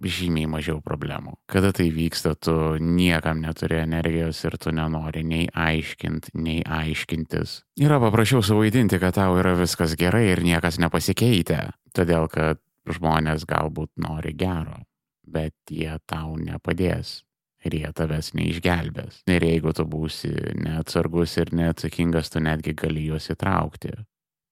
žymiai 0.01 0.49
mažiau 0.51 0.81
problemų. 0.85 1.37
Kada 1.51 1.73
tai 1.77 1.91
vyksta, 1.95 2.35
tu 2.39 2.55
niekam 2.81 3.43
neturi 3.45 3.81
energijos 3.83 4.43
ir 4.47 4.57
tu 4.61 4.73
nenori 4.75 5.25
nei 5.27 5.49
aiškint, 5.53 6.33
nei 6.35 6.61
aiškintis. 6.65 7.61
Yra 7.81 8.01
paprasčiau 8.03 8.43
suvaidinti, 8.45 9.01
kad 9.03 9.19
tau 9.19 9.39
yra 9.41 9.57
viskas 9.59 9.97
gerai 10.01 10.29
ir 10.33 10.45
niekas 10.47 10.81
nepasikeitė, 10.83 11.63
todėl 11.97 12.29
kad 12.33 12.61
žmonės 12.91 13.47
galbūt 13.49 13.93
nori 14.01 14.35
gero, 14.37 14.85
bet 15.27 15.55
jie 15.71 15.99
tau 16.11 16.37
nepadės. 16.41 17.21
Ir 17.61 17.75
jie 17.77 17.89
tavęs 17.93 18.31
neišgelbės. 18.33 19.19
Ir 19.29 19.45
jeigu 19.45 19.75
tu 19.77 19.85
būsi 19.85 20.31
neatsargus 20.65 21.35
ir 21.43 21.51
neatsakingas, 21.53 22.33
tu 22.33 22.41
netgi 22.41 22.73
gali 22.73 23.03
juos 23.05 23.29
įtraukti 23.29 23.93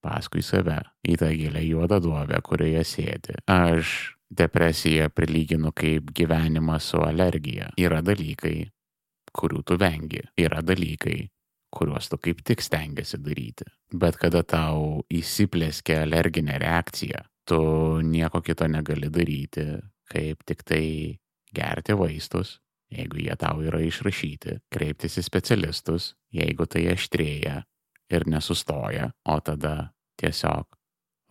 paskui 0.04 0.42
save 0.44 0.82
į 1.06 1.16
tą 1.20 1.32
gilę 1.34 1.62
juodą 1.64 1.98
duobę, 2.04 2.40
kurioje 2.44 2.84
sėdi. 2.86 3.38
Aš 3.50 4.17
depresiją 4.30 5.08
prilyginu 5.10 5.72
kaip 5.72 6.12
gyvenimą 6.14 6.78
su 6.80 7.00
alergija. 7.02 7.70
Yra 7.80 8.02
dalykai, 8.04 8.68
kurių 9.34 9.64
tu 9.64 9.78
vengi. 9.80 10.22
Yra 10.38 10.62
dalykai, 10.62 11.28
kuriuos 11.74 12.08
tu 12.08 12.18
kaip 12.22 12.42
tik 12.44 12.62
stengiasi 12.64 13.20
daryti. 13.24 13.68
Bet 13.92 14.18
kada 14.20 14.42
tau 14.44 15.02
įsiplėskia 15.12 16.02
alerginė 16.04 16.58
reakcija, 16.60 17.24
tu 17.48 17.60
nieko 18.04 18.42
kito 18.44 18.68
negali 18.68 19.10
daryti, 19.12 19.66
kaip 20.08 20.44
tik 20.48 20.64
tai 20.68 20.84
gerti 21.54 21.96
vaistus, 21.96 22.58
jeigu 22.92 23.20
jie 23.24 23.34
tau 23.40 23.60
yra 23.64 23.80
išrašyti, 23.84 24.58
kreiptis 24.72 25.18
į 25.20 25.24
specialistus, 25.24 26.14
jeigu 26.32 26.66
tai 26.68 26.86
aštrėja 26.92 27.62
ir 28.12 28.24
nesustoja, 28.28 29.10
o 29.28 29.36
tada 29.44 29.92
tiesiog 30.20 30.66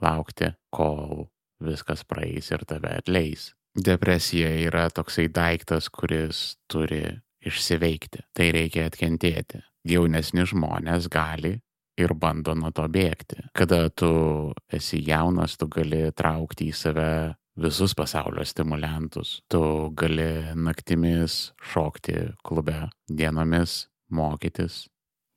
laukti, 0.01 0.51
kol 0.73 1.27
viskas 1.63 2.03
praeis 2.05 2.51
ir 2.51 2.65
tave 2.67 2.97
atleis. 2.99 3.51
Depresija 3.77 4.49
yra 4.65 4.87
toksai 4.89 5.27
daiktas, 5.29 5.89
kuris 5.93 6.57
turi 6.71 7.03
išsiveikti. 7.45 8.25
Tai 8.33 8.51
reikia 8.55 8.87
atkentėti. 8.89 9.61
Jaunesni 9.87 10.45
žmonės 10.49 11.07
gali 11.13 11.57
ir 11.97 12.13
bando 12.13 12.55
nuo 12.57 12.71
to 12.75 12.85
bėgti. 12.89 13.47
Kada 13.57 13.87
tu 13.89 14.53
esi 14.73 15.01
jaunas, 15.05 15.57
tu 15.57 15.69
gali 15.71 16.07
traukti 16.17 16.71
į 16.71 16.75
save 16.75 17.11
visus 17.57 17.95
pasaulio 17.97 18.45
stimulantus. 18.45 19.41
Tu 19.49 19.61
gali 19.97 20.29
naktimis 20.55 21.53
šokti 21.73 22.33
klube, 22.45 22.87
dienomis 23.09 23.87
mokytis, 24.13 24.85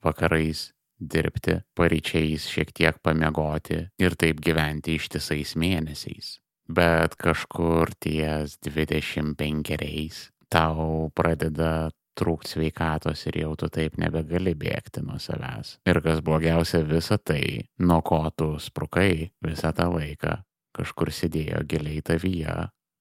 vakarais 0.05 0.71
dirbti, 1.01 1.61
paryčiais 1.77 2.47
šiek 2.51 2.73
tiek 2.77 3.01
pamiegoti 3.03 3.87
ir 3.99 4.17
taip 4.21 4.43
gyventi 4.45 4.99
ištisais 5.01 5.57
mėnesiais. 5.59 6.37
Bet 6.71 7.17
kažkur 7.19 7.91
ties 7.99 8.59
25 8.63 10.21
tau 10.51 11.11
pradeda 11.17 11.91
trūkti 12.21 12.55
sveikatos 12.55 13.25
ir 13.31 13.41
jau 13.43 13.55
tu 13.59 13.71
taip 13.73 13.97
nebegali 13.99 14.55
bėgti 14.59 15.03
nuo 15.07 15.19
savęs. 15.23 15.79
Ir 15.89 16.01
kas 16.05 16.21
blogiausia, 16.25 16.83
visa 16.87 17.19
tai, 17.19 17.67
nuo 17.81 18.01
ko 18.07 18.23
tu 18.37 18.53
sprukai 18.61 19.31
visą 19.45 19.73
tą 19.77 19.89
laiką, 19.95 20.37
kažkur 20.77 21.13
sėdėjo 21.15 21.65
giliai 21.71 22.03
tavyje, 22.05 22.57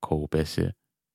kaupėsi 0.05 0.69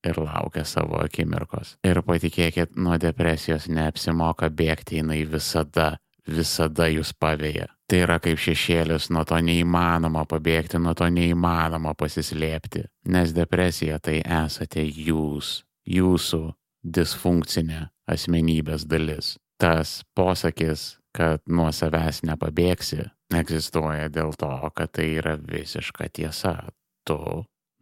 ir 0.04 0.20
laukia 0.20 0.66
savo 0.68 1.00
akimirkos. 1.00 1.78
Ir 1.86 2.02
patikėkit, 2.04 2.76
nuo 2.76 2.98
depresijos 3.00 3.70
neapsimoka 3.72 4.50
bėgti, 4.52 5.00
jinai 5.00 5.22
visada 5.28 5.94
visada 6.28 6.88
jūs 6.88 7.12
pavėja. 7.20 7.68
Tai 7.88 8.00
yra 8.06 8.18
kaip 8.22 8.40
šešėlis, 8.40 9.10
nuo 9.12 9.24
to 9.28 9.38
neįmanoma 9.44 10.24
pabėgti, 10.28 10.80
nuo 10.80 10.94
to 10.96 11.08
neįmanoma 11.12 11.94
pasislėpti, 12.00 12.86
nes 13.12 13.34
depresija 13.36 13.98
tai 14.00 14.20
esate 14.24 14.84
jūs, 14.84 15.62
jūsų 15.84 16.42
disfunkcinė 16.84 17.88
asmenybės 18.10 18.86
dalis. 18.88 19.34
Tas 19.60 20.02
posakis, 20.16 20.96
kad 21.14 21.44
nuo 21.46 21.70
savęs 21.72 22.22
nepabėgsi, 22.26 23.04
egzistuoja 23.34 24.08
dėl 24.12 24.32
to, 24.38 24.54
kad 24.74 24.92
tai 24.96 25.12
yra 25.20 25.36
visiška 25.38 26.08
tiesa. 26.12 26.56
Tu 27.04 27.18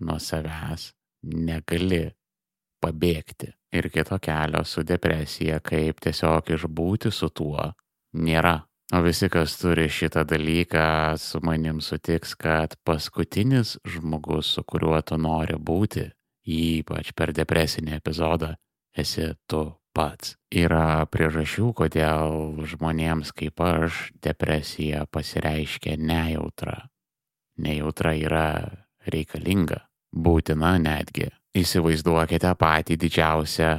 nuo 0.03 0.19
savęs 0.19 0.91
negali 1.23 2.09
pabėgti. 2.83 3.53
Ir 3.73 3.89
kito 3.89 4.19
kelio 4.21 4.65
su 4.69 4.83
depresija, 4.85 5.61
kaip 5.65 6.03
tiesiog 6.05 6.51
išbūti 6.57 7.13
su 7.15 7.31
tuo, 7.31 7.71
nėra. 8.13 8.63
O 8.93 9.01
visi, 9.01 9.31
kas 9.33 9.55
turi 9.57 9.87
šitą 9.89 10.27
dalyką, 10.29 11.17
su 11.17 11.41
manim 11.41 11.81
sutiks, 11.81 12.35
kad 12.37 12.75
paskutinis 12.85 13.79
žmogus, 13.89 14.51
su 14.53 14.65
kuriuo 14.69 14.99
tu 15.01 15.17
nori 15.17 15.57
būti, 15.57 16.11
ypač 16.45 17.15
per 17.17 17.33
depresinį 17.33 17.97
epizodą, 17.97 18.53
esi 18.93 19.31
tu 19.49 19.65
pats. 19.97 20.37
Yra 20.53 21.07
priežasčių, 21.09 21.71
kodėl 21.77 22.65
žmonėms 22.69 23.33
kaip 23.37 23.61
aš 23.65 24.11
depresija 24.25 25.07
pasireiškia 25.09 25.97
nejautra. 25.97 26.89
Nejautra 27.63 28.13
yra 28.17 28.49
reikalinga, 29.09 29.87
būtina 30.13 30.77
netgi. 30.81 31.31
Įsivaizduokite 31.57 32.53
patį 32.57 32.97
didžiausią 32.97 33.73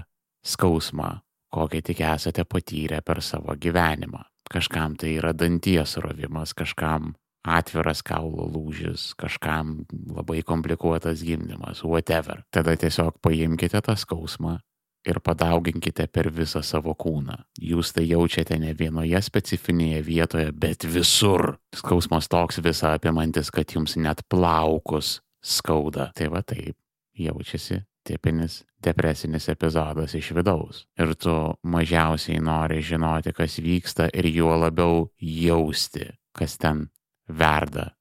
skausmą, 0.45 1.22
kokį 1.53 1.81
tik 1.89 2.01
esate 2.07 2.45
patyrę 2.50 3.01
per 3.05 3.22
savo 3.22 3.55
gyvenimą. 3.55 4.24
Kažkam 4.53 4.98
tai 5.00 5.15
yra 5.19 5.33
danties 5.33 5.98
rovimas, 6.01 6.53
kažkam 6.57 7.13
atviras 7.43 8.01
kaulo 8.05 8.48
lūžis, 8.48 9.12
kažkam 9.19 9.83
labai 10.15 10.41
komplikuotas 10.48 11.24
gimdymas, 11.24 11.83
whatever. 11.83 12.43
Tada 12.51 12.75
tiesiog 12.79 13.19
paimkite 13.24 13.81
tą 13.83 13.95
skausmą 14.00 14.57
ir 15.03 15.19
padauginkite 15.19 16.07
per 16.07 16.29
visą 16.31 16.63
savo 16.63 16.95
kūną. 16.95 17.36
Jūs 17.60 17.91
tai 17.95 18.05
jaučiate 18.07 18.57
ne 18.60 18.72
vienoje 18.79 19.19
specifinėje 19.22 20.03
vietoje, 20.07 20.51
bet 20.55 20.88
visur. 20.88 21.57
Skausmas 21.75 22.31
toks 22.31 22.62
visą 22.63 22.93
apimantis, 22.95 23.51
kad 23.51 23.75
jums 23.75 23.98
net 24.00 24.24
plaukus 24.31 25.17
skauda. 25.43 26.12
Tai 26.15 26.31
va 26.31 26.43
taip 26.48 26.77
jaučiasi 27.19 27.83
tipinis 28.03 28.62
depresinis 28.83 29.48
epizodas 29.50 30.15
iš 30.17 30.33
vidaus. 30.38 30.83
Ir 31.00 31.15
tu 31.15 31.33
mažiausiai 31.63 32.41
nori 32.43 32.81
žinoti, 32.83 33.33
kas 33.33 33.60
vyksta 33.63 34.10
ir 34.13 34.27
juo 34.31 34.55
labiau 34.60 35.07
jausti, 35.19 36.10
kas 36.36 36.57
ten 36.57 36.88
verda 37.27 37.93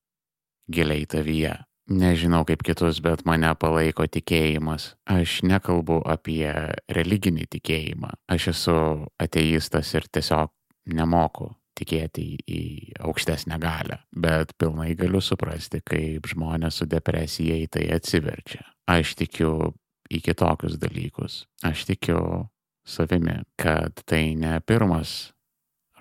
giliai 0.72 1.06
tavyje. 1.06 1.54
Nežinau 1.92 2.44
kaip 2.46 2.62
kitus, 2.62 3.00
bet 3.02 3.24
mane 3.26 3.50
palaiko 3.58 4.06
tikėjimas. 4.06 4.92
Aš 5.10 5.40
nekalbu 5.44 5.98
apie 6.08 6.46
religinį 6.88 7.48
tikėjimą. 7.56 8.12
Aš 8.30 8.52
esu 8.54 8.76
ateistas 9.20 9.90
ir 9.98 10.06
tiesiog 10.06 10.52
nemoku 10.94 11.50
tikėti 11.78 12.24
į, 12.46 12.62
aukštesnę 13.02 13.58
galę, 13.60 13.98
bet 14.12 14.54
pilnai 14.60 14.92
galiu 14.98 15.22
suprasti, 15.24 15.80
kaip 15.84 16.28
žmonės 16.30 16.80
su 16.80 16.86
depresija 16.86 17.56
į 17.58 17.68
tai 17.72 17.88
atsiverčia. 17.96 18.62
Aš 18.92 19.16
tikiu 19.18 19.72
į 20.12 20.22
kitokius 20.24 20.78
dalykus. 20.80 21.42
Aš 21.64 21.86
tikiu 21.88 22.48
savimi, 22.84 23.40
kad 23.56 24.02
tai 24.06 24.34
ne 24.36 24.58
pirmas 24.66 25.32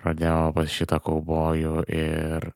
rodeo 0.02 0.50
pas 0.54 0.70
šitą 0.70 0.98
kaubojų 1.02 1.84
ir 1.88 2.50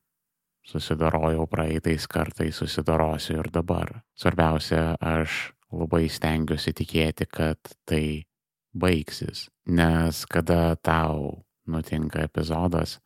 susidarojau 0.67 1.47
praeitais 1.47 2.09
kartais, 2.11 2.59
susidarosiu 2.59 3.39
ir 3.39 3.51
dabar. 3.55 4.01
Svarbiausia, 4.19 4.97
aš 5.01 5.53
labai 5.71 6.07
stengiuosi 6.11 6.75
tikėti, 6.75 7.29
kad 7.31 7.61
tai 7.87 8.27
baigsis, 8.77 9.47
nes 9.67 10.25
kada 10.31 10.77
tau 10.83 11.47
nutinka 11.67 12.27
epizodas, 12.27 12.99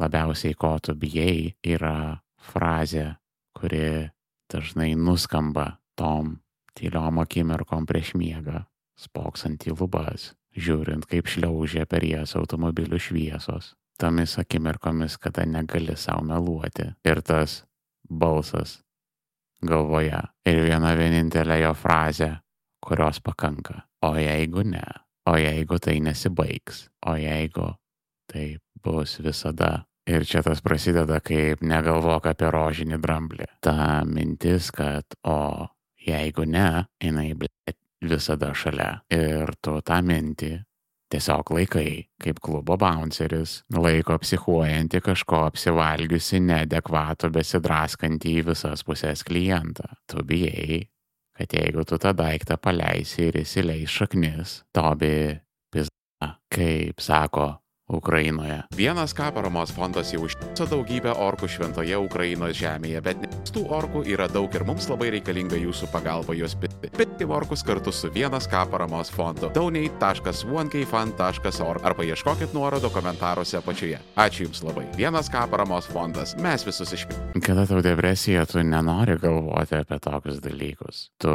labiausiai 0.00 0.56
ko 0.58 0.76
tu 0.82 0.94
bijai, 0.98 1.54
yra 1.62 2.20
frazė, 2.50 3.14
kuri 3.54 4.10
dažnai 4.50 4.94
nuskamba 4.98 5.78
tom 5.96 6.38
tyliom 6.78 7.20
akimirkom 7.22 7.86
prieš 7.86 8.14
miegą, 8.18 8.64
spoksant 8.98 9.66
į 9.66 9.76
lubas, 9.78 10.32
žiūrint, 10.54 11.06
kaip 11.10 11.28
šliaužia 11.30 11.86
per 11.90 12.06
jas 12.06 12.34
automobilių 12.38 13.00
šviesos, 13.00 13.74
tomis 13.98 14.38
akimirkomis, 14.38 15.18
kada 15.18 15.46
negali 15.46 15.96
savo 15.96 16.24
meluoti. 16.26 16.90
Ir 17.06 17.22
tas 17.22 17.62
balsas 18.08 18.80
galvoje 19.64 20.20
ir 20.46 20.60
viena 20.66 20.92
vienintelė 20.98 21.60
jo 21.62 21.72
frazė, 21.78 22.30
kurios 22.84 23.20
pakanka. 23.24 23.84
O 24.04 24.14
jeigu 24.20 24.64
ne, 24.68 24.84
o 25.30 25.38
jeigu 25.40 25.80
tai 25.80 25.98
nesibaigs, 26.04 26.88
o 27.06 27.16
jeigu 27.16 27.72
tai 28.30 28.58
bus 28.84 29.18
visada. 29.24 29.86
Ir 30.04 30.26
čia 30.28 30.42
tas 30.44 30.60
prasideda 30.60 31.16
kaip 31.24 31.62
negalvok 31.64 32.26
apie 32.28 32.50
rožinį 32.52 32.98
dramblį. 33.00 33.46
Ta 33.64 34.02
mintis, 34.04 34.68
kad 34.68 35.16
o 35.24 35.64
jeigu 36.06 36.46
ne, 36.48 36.84
jinai 37.02 37.32
blėt 37.38 37.78
visada 38.04 38.52
šalia. 38.54 39.00
Ir 39.14 39.54
tu 39.64 39.78
tą 39.84 40.00
mintį 40.04 40.52
tiesiog 41.14 41.52
laikai, 41.54 42.06
kaip 42.22 42.40
klubo 42.42 42.76
bounceris, 42.80 43.60
laiko 43.70 44.16
psichuojantį 44.22 45.00
kažko 45.04 45.44
apsivalgiusi, 45.48 46.40
neadekvatų, 46.42 47.30
besidraskantį 47.36 48.38
į 48.40 48.46
visas 48.50 48.82
pusės 48.86 49.22
klientą. 49.26 49.86
Tu 50.10 50.24
bijai, 50.26 50.80
kad 51.38 51.54
jeigu 51.54 51.84
tu 51.86 52.00
tą 52.02 52.14
daiktą 52.18 52.58
paleisi 52.58 53.28
ir 53.28 53.42
įsileis 53.44 53.94
šaknis, 53.94 54.62
tobi 54.74 55.14
pizda, 55.72 56.34
kaip 56.54 57.02
sako 57.02 57.52
Ukrainoje. 57.88 58.62
Vienas 58.76 59.14
K 59.14 59.32
paramos 59.32 59.72
fondas 59.72 60.12
jau 60.12 60.22
užtiso 60.24 60.66
daugybę 60.70 61.12
orkų 61.20 61.48
šventoje 61.52 61.96
Ukrainos 62.00 62.56
žemėje, 62.56 63.00
bet 63.04 63.16
tų 63.52 63.66
orkų 63.76 64.04
yra 64.08 64.24
daug 64.32 64.54
ir 64.56 64.64
mums 64.64 64.88
labai 64.88 65.10
reikalinga 65.18 65.56
jūsų 65.60 65.86
pagalba 65.92 66.32
juos 66.34 66.54
pitti. 66.56 66.88
Pitti 66.96 67.24
orkus 67.28 67.62
kartu 67.66 67.92
su 67.92 68.10
Vienas 68.14 68.48
K 68.48 68.64
paramos 68.72 69.10
fondu. 69.12 69.50
donate.1kfund.org 69.54 71.84
arba 71.84 72.04
ieškokit 72.04 72.54
nuorodo 72.56 72.90
komentaruose 72.90 73.56
apačioje. 73.60 73.98
Ačiū 74.16 74.42
Jums 74.48 74.62
labai. 74.64 74.86
Vienas 74.96 75.28
K 75.28 75.46
paramos 75.50 75.86
fondas. 75.86 76.36
Mes 76.40 76.66
visus 76.66 76.92
išpildėme. 76.92 77.40
Kada 77.44 77.66
tau 77.68 77.82
depresija, 77.84 78.46
tu 78.48 78.62
nenori 78.64 79.18
galvoti 79.20 79.74
apie 79.76 79.98
tokius 80.00 80.40
dalykus. 80.40 81.10
Tu 81.20 81.28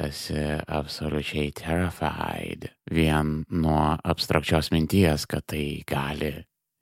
esi 0.00 0.64
absoliučiai 0.66 1.52
terrified 1.52 2.79
vien 2.94 3.42
nuo 3.50 3.96
abstrakčios 4.04 4.70
minties, 4.74 5.26
kad 5.30 5.46
tai 5.46 5.82
gali 5.88 6.32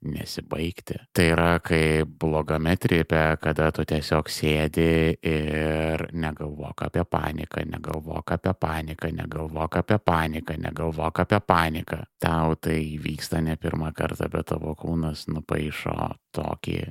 nesibaigti. 0.01 0.95
Tai 1.13 1.25
yra 1.33 1.59
kaip 1.63 2.13
blogame 2.19 2.75
tripe, 2.79 3.19
kada 3.41 3.69
tu 3.75 3.83
tiesiog 3.87 4.31
sėdi 4.31 4.87
ir 5.27 6.05
negalvok 6.15 6.85
apie 6.87 7.03
paniką, 7.03 7.65
negalvok 7.67 8.33
apie 8.37 8.53
paniką, 8.59 9.11
negalvok 9.19 9.79
apie 9.81 9.99
paniką, 9.99 10.57
negalvok 10.63 11.23
apie 11.25 11.41
paniką. 11.47 12.01
Tau 12.19 12.55
tai 12.55 12.79
vyksta 13.03 13.43
ne 13.43 13.57
pirmą 13.59 13.91
kartą, 13.93 14.31
bet 14.31 14.51
tavo 14.53 14.75
kūnas 14.79 15.27
nupaišo 15.33 15.97
tokį 16.35 16.81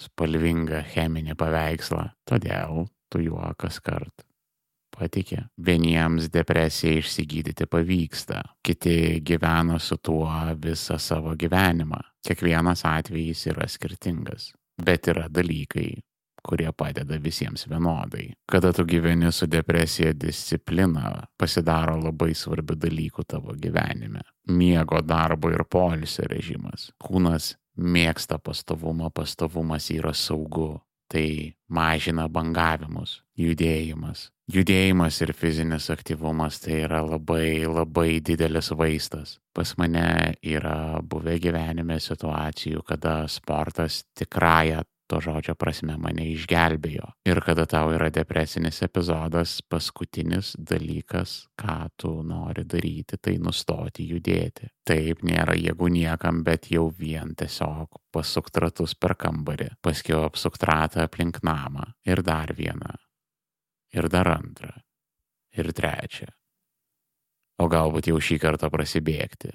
spalvingą 0.00 0.84
cheminį 0.92 1.36
paveikslą. 1.40 2.10
Todėl 2.28 2.88
tu 3.10 3.24
juo 3.24 3.54
kas 3.58 3.80
kart 3.80 4.29
patikė. 5.00 5.46
Vieniems 5.66 6.28
depresiją 6.32 7.00
išsigydyti 7.00 7.66
pavyksta, 7.70 8.42
kiti 8.64 9.20
gyvena 9.26 9.80
su 9.80 9.96
tuo 9.96 10.28
visą 10.60 10.98
savo 11.00 11.34
gyvenimą. 11.40 12.02
Kiekvienas 12.26 12.84
atvejis 12.84 13.46
yra 13.48 13.66
skirtingas, 13.68 14.52
bet 14.84 15.08
yra 15.08 15.28
dalykai, 15.32 15.88
kurie 16.44 16.72
padeda 16.72 17.18
visiems 17.20 17.66
vienodai. 17.68 18.32
Kada 18.48 18.72
tu 18.72 18.84
gyveni 18.84 19.32
su 19.32 19.46
depresija, 19.46 20.12
disciplina 20.12 21.12
pasidaro 21.38 21.96
labai 22.00 22.34
svarbių 22.34 22.76
dalykų 22.80 23.24
tavo 23.28 23.56
gyvenime. 23.56 24.22
Miego, 24.48 25.00
darbo 25.04 25.50
ir 25.52 25.64
polisio 25.68 26.26
režimas. 26.28 26.90
Kūnas 27.00 27.54
mėgsta 27.76 28.38
pastovumą, 28.38 29.10
pastovumas 29.14 29.90
yra 29.94 30.14
saugu. 30.14 30.80
Tai 31.10 31.26
mažina 31.66 32.28
bangavimus, 32.30 33.16
judėjimas, 33.38 34.28
judėjimas 34.50 35.16
ir 35.24 35.32
fizinis 35.34 35.88
aktyvumas 35.90 36.60
tai 36.62 36.84
yra 36.84 37.00
labai 37.02 37.66
labai 37.66 38.20
didelis 38.22 38.70
vaistas. 38.78 39.38
Pas 39.54 39.74
mane 39.78 40.36
yra 40.46 41.02
buvę 41.02 41.34
gyvenime 41.42 41.98
situacijų, 41.98 42.84
kada 42.86 43.24
sportas 43.26 44.04
tikrąją 44.14 44.84
to 45.10 45.18
žodžio 45.24 45.56
prasme 45.58 45.96
mane 45.98 46.28
išgelbėjo. 46.32 47.10
Ir 47.26 47.42
kada 47.44 47.66
tau 47.70 47.90
yra 47.96 48.08
depresinis 48.14 48.80
epizodas, 48.86 49.58
paskutinis 49.66 50.54
dalykas, 50.56 51.34
ką 51.58 51.78
tu 51.98 52.14
nori 52.26 52.64
daryti, 52.64 53.18
tai 53.18 53.36
nustoti 53.42 54.06
judėti. 54.12 54.70
Taip 54.86 55.26
nėra 55.26 55.58
jėgų 55.58 55.90
niekam, 55.98 56.44
bet 56.46 56.70
jau 56.70 56.88
vien 56.94 57.34
tiesiog 57.38 58.00
pasuk 58.14 58.50
ratus 58.54 58.94
per 58.94 59.18
kambarį, 59.18 59.72
paskiau 59.82 60.24
apsuk 60.30 60.58
ratą 60.62 61.04
aplink 61.06 61.42
namą 61.46 61.90
ir 62.06 62.22
dar 62.26 62.54
vieną 62.56 62.96
ir 63.92 64.08
dar 64.08 64.28
antrą, 64.30 64.72
ir 65.56 65.72
trečią. 65.74 66.30
O 67.60 67.68
galbūt 67.68 68.08
jau 68.08 68.20
šį 68.22 68.38
kartą 68.40 68.70
prasibėgti. 68.72 69.52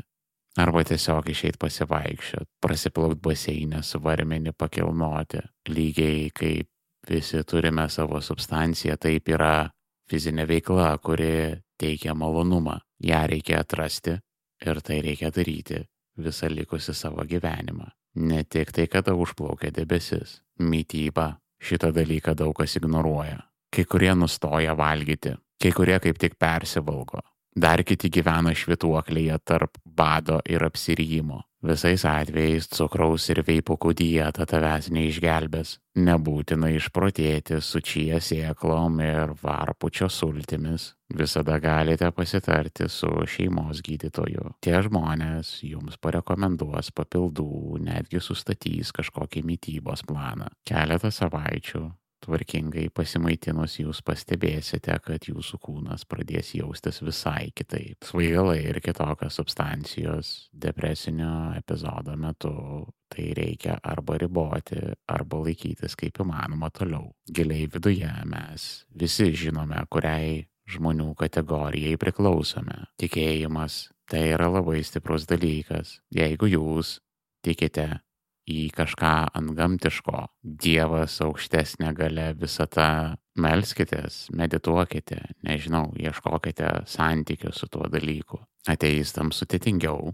Arba 0.57 0.85
tiesiog 0.87 1.29
išeit 1.29 1.57
pasivaikščiot, 1.59 2.47
prasiplaukt 2.63 3.19
baseinę, 3.23 3.81
svarmenį 3.83 4.53
pakilnoti. 4.57 5.41
Lygiai 5.67 6.29
kaip 6.31 6.69
visi 7.09 7.43
turime 7.43 7.89
savo 7.89 8.21
substanciją, 8.23 8.95
taip 8.97 9.27
yra 9.29 9.69
fizinė 10.09 10.45
veikla, 10.47 10.93
kuri 11.03 11.57
teikia 11.79 12.15
malonumą. 12.15 12.79
Ja 13.03 13.25
reikia 13.27 13.59
atrasti 13.65 14.15
ir 14.65 14.79
tai 14.81 15.01
reikia 15.03 15.33
daryti 15.35 15.81
visą 16.17 16.47
likusi 16.47 16.95
savo 16.95 17.25
gyvenimą. 17.27 17.89
Ne 18.15 18.45
tik 18.47 18.71
tai, 18.71 18.87
kada 18.87 19.11
užplaukia 19.11 19.73
debesis. 19.75 20.39
Mytyba 20.59 21.33
šitą 21.59 21.91
dalyką 21.91 22.31
daug 22.39 22.55
kas 22.55 22.77
ignoruoja 22.79 23.43
kai 23.75 23.85
kurie 23.85 24.13
nustoja 24.15 24.75
valgyti, 24.77 25.35
kai 25.61 25.71
kurie 25.75 25.97
kaip 25.99 26.19
tik 26.19 26.37
persivalgo, 26.39 27.19
dar 27.55 27.83
kiti 27.87 28.11
gyvena 28.11 28.53
švituoklėje 28.55 29.39
tarp 29.47 29.79
bado 29.85 30.41
ir 30.49 30.65
apsirijimo. 30.67 31.41
Visais 31.65 32.03
atvejais 32.05 32.67
cukraus 32.69 33.23
ir 33.33 33.39
veipukų 33.47 33.95
dieta 33.97 34.45
tavęs 34.45 34.91
neišgelbės. 34.93 35.79
Nebūtina 35.97 36.69
išprotėti 36.75 37.57
su 37.63 37.81
čia 37.81 38.19
sėklom 38.21 38.99
ir 39.01 39.33
varpučio 39.41 40.11
sultimis. 40.13 40.91
Visada 41.09 41.57
galite 41.63 42.11
pasitarti 42.13 42.85
su 42.91 43.09
šeimos 43.25 43.81
gydytoju. 43.81 44.51
Tie 44.61 44.77
žmonės 44.85 45.57
jums 45.65 45.97
parekomenduos 45.97 46.93
papildų, 46.93 47.79
netgi 47.81 48.21
sustatys 48.21 48.93
kažkokį 48.93 49.45
mytybos 49.49 50.05
planą. 50.05 50.51
Keletą 50.69 51.09
savaičių 51.09 51.87
tvarkingai 52.25 52.89
pasimaitinus 52.93 53.79
jūs 53.79 54.01
pastebėsite, 54.05 54.97
kad 55.05 55.29
jūsų 55.29 55.59
kūnas 55.63 56.05
pradės 56.09 56.53
jaustis 56.57 57.01
visai 57.05 57.51
kitaip. 57.55 58.03
Svaigalai 58.05 58.59
ir 58.65 58.81
kitokios 58.83 59.39
substancijos 59.39 60.33
depresinio 60.51 61.53
epizodo 61.57 62.17
metu 62.19 62.55
tai 63.15 63.29
reikia 63.37 63.77
arba 63.83 64.17
riboti, 64.19 64.81
arba 65.07 65.39
laikytis 65.45 65.95
kaip 65.99 66.19
įmanoma 66.23 66.71
toliau. 66.73 67.13
Giliai 67.31 67.69
viduje 67.71 68.11
mes 68.27 68.67
visi 68.99 69.31
žinome, 69.37 69.79
kuriai 69.89 70.43
žmonių 70.69 71.13
kategorijai 71.19 71.99
priklausome. 72.01 72.81
Tikėjimas 73.01 73.85
tai 74.09 74.29
yra 74.33 74.49
labai 74.49 74.81
stiprus 74.85 75.27
dalykas. 75.29 75.99
Jeigu 76.13 76.49
jūs 76.49 76.99
tikite 77.45 78.01
į 78.49 78.69
kažką 78.75 79.13
antgamtiško. 79.37 80.25
Dievas 80.43 81.19
aukštesnė 81.25 81.93
gale 81.97 82.33
visata. 82.39 82.89
Melskitės, 83.35 84.29
medituokite, 84.31 85.17
nežinau, 85.43 85.89
ieškokite 85.99 86.69
santykių 86.87 87.49
su 87.51 87.67
tuo 87.67 87.89
dalyku. 87.91 88.39
Ateistams 88.71 89.41
sudėtingiau, 89.41 90.13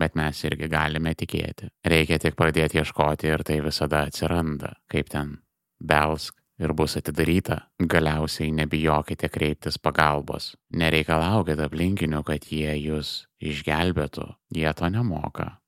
bet 0.00 0.16
mes 0.16 0.40
irgi 0.48 0.70
galime 0.72 1.12
tikėti. 1.12 1.68
Reikia 1.84 2.16
tik 2.22 2.38
pradėti 2.38 2.80
ieškoti 2.80 3.28
ir 3.28 3.44
tai 3.44 3.58
visada 3.60 4.06
atsiranda, 4.08 4.72
kaip 4.88 5.12
ten 5.12 5.36
belsk 5.84 6.38
ir 6.62 6.72
bus 6.72 6.96
atidaryta. 6.96 7.58
Galiausiai 7.76 8.52
nebijokite 8.56 9.28
kreiptis 9.32 9.78
pagalbos. 9.82 10.54
Nereikalaukite 10.72 11.66
aplinkinių, 11.68 12.22
kad 12.24 12.46
jie 12.48 12.76
jūs 12.86 13.26
išgelbėtų. 13.42 14.28
Jie 14.56 14.72
to 14.78 14.88
nemoka. 14.92 15.58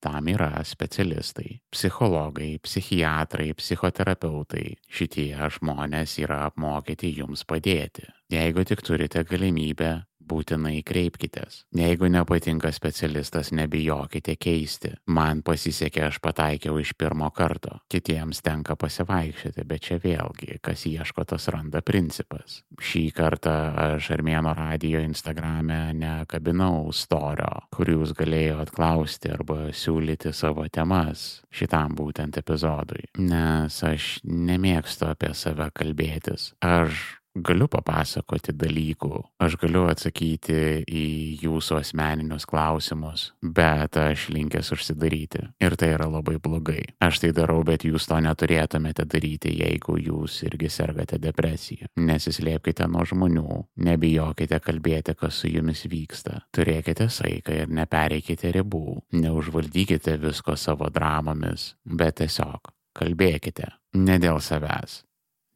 Tam 0.00 0.28
yra 0.32 0.62
specialistai- 0.64 1.60
psichologai, 1.74 2.58
psichiatrai, 2.58 3.52
psichoterapeutai. 3.52 4.78
Šitie 4.88 5.36
žmonės 5.36 6.16
yra 6.24 6.46
apmokyti 6.48 7.12
jums 7.18 7.44
padėti. 7.44 8.08
Jeigu 8.32 8.64
tik 8.64 8.80
turite 8.80 9.24
galimybę 9.24 10.06
būtinai 10.30 10.80
kreipkitės. 10.86 11.64
Jeigu 11.76 12.10
nepatinka 12.12 12.70
specialistas, 12.74 13.50
nebijokite 13.56 14.36
keisti. 14.40 14.94
Man 15.10 15.42
pasisekė, 15.46 16.06
aš 16.08 16.20
pataikiau 16.22 16.78
iš 16.80 16.94
pirmo 16.98 17.30
karto. 17.34 17.80
Kitiems 17.90 18.42
tenka 18.46 18.76
pasivaikščioti, 18.80 19.66
bet 19.68 19.86
čia 19.88 20.00
vėlgi, 20.02 20.60
kas 20.64 20.86
ieško, 20.88 21.26
tas 21.34 21.48
randa 21.52 21.82
principas. 21.86 22.60
Šį 22.80 23.04
kartą 23.16 23.56
aš 23.90 24.10
Armėno 24.16 24.54
radio 24.56 25.02
Instagrame 25.04 25.80
nekabinau 25.96 26.90
storio, 26.96 27.66
kur 27.74 27.90
jūs 27.90 28.14
galėjot 28.18 28.72
klausti 28.74 29.32
arba 29.34 29.70
siūlyti 29.74 30.34
savo 30.36 30.66
temas 30.72 31.42
šitam 31.54 31.96
būtent 31.98 32.38
epizodui. 32.40 33.08
Nes 33.20 33.80
aš 33.86 34.10
nemėgstu 34.24 35.10
apie 35.10 35.32
save 35.36 35.70
kalbėtis. 35.74 36.52
Aš 36.64 37.19
galiu 37.34 37.68
papasakoti 37.70 38.52
dalykų, 38.56 39.10
aš 39.42 39.56
galiu 39.60 39.84
atsakyti 39.90 40.82
į 40.86 41.04
jūsų 41.44 41.78
asmeninius 41.80 42.46
klausimus, 42.48 43.30
bet 43.42 43.96
aš 44.00 44.28
linkęs 44.34 44.72
užsidaryti. 44.74 45.44
Ir 45.62 45.76
tai 45.78 45.92
yra 45.94 46.08
labai 46.10 46.38
blogai. 46.42 46.82
Aš 47.02 47.22
tai 47.24 47.32
darau, 47.36 47.62
bet 47.66 47.84
jūs 47.86 48.08
to 48.10 48.18
neturėtumėte 48.24 49.06
daryti, 49.10 49.54
jeigu 49.62 49.98
jūs 50.00 50.40
irgi 50.48 50.70
sergate 50.72 51.20
depresiją. 51.22 51.90
Nesislėpkite 52.00 52.88
nuo 52.90 53.04
žmonių, 53.06 53.60
nebijokite 53.86 54.60
kalbėti, 54.64 55.14
kas 55.18 55.42
su 55.42 55.52
jumis 55.52 55.86
vyksta. 55.90 56.40
Turėkite 56.54 57.08
saiką 57.10 57.62
ir 57.62 57.74
nepereikite 57.74 58.52
ribų, 58.58 59.00
neužvaldykite 59.14 60.18
visko 60.22 60.56
savo 60.58 60.90
dramomis, 60.90 61.74
bet 61.84 62.18
tiesiog 62.20 62.74
kalbėkite. 62.96 63.70
Ne 63.98 64.18
dėl 64.22 64.38
savęs, 64.42 65.00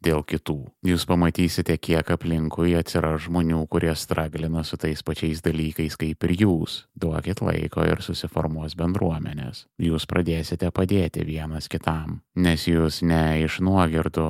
dėl 0.05 0.23
kitų. 0.27 0.57
Jūs 0.87 1.07
pamatysite, 1.09 1.77
kiek 1.81 2.11
aplinkui 2.15 2.75
atsiras 2.79 3.25
žmonių, 3.27 3.63
kurie 3.73 3.93
straglina 3.99 4.65
su 4.65 4.79
tais 4.81 5.03
pačiais 5.07 5.43
dalykais 5.45 5.97
kaip 6.01 6.27
ir 6.29 6.35
jūs. 6.45 6.85
Duokit 6.95 7.43
laiko 7.45 7.87
ir 7.89 8.03
susiformuos 8.05 8.77
bendruomenės. 8.79 9.67
Jūs 9.81 10.09
pradėsite 10.11 10.71
padėti 10.75 11.25
vienas 11.27 11.71
kitam, 11.73 12.21
nes 12.37 12.69
jūs 12.69 13.03
ne 13.07 13.45
iš 13.45 13.61
nuogirdų 13.65 14.29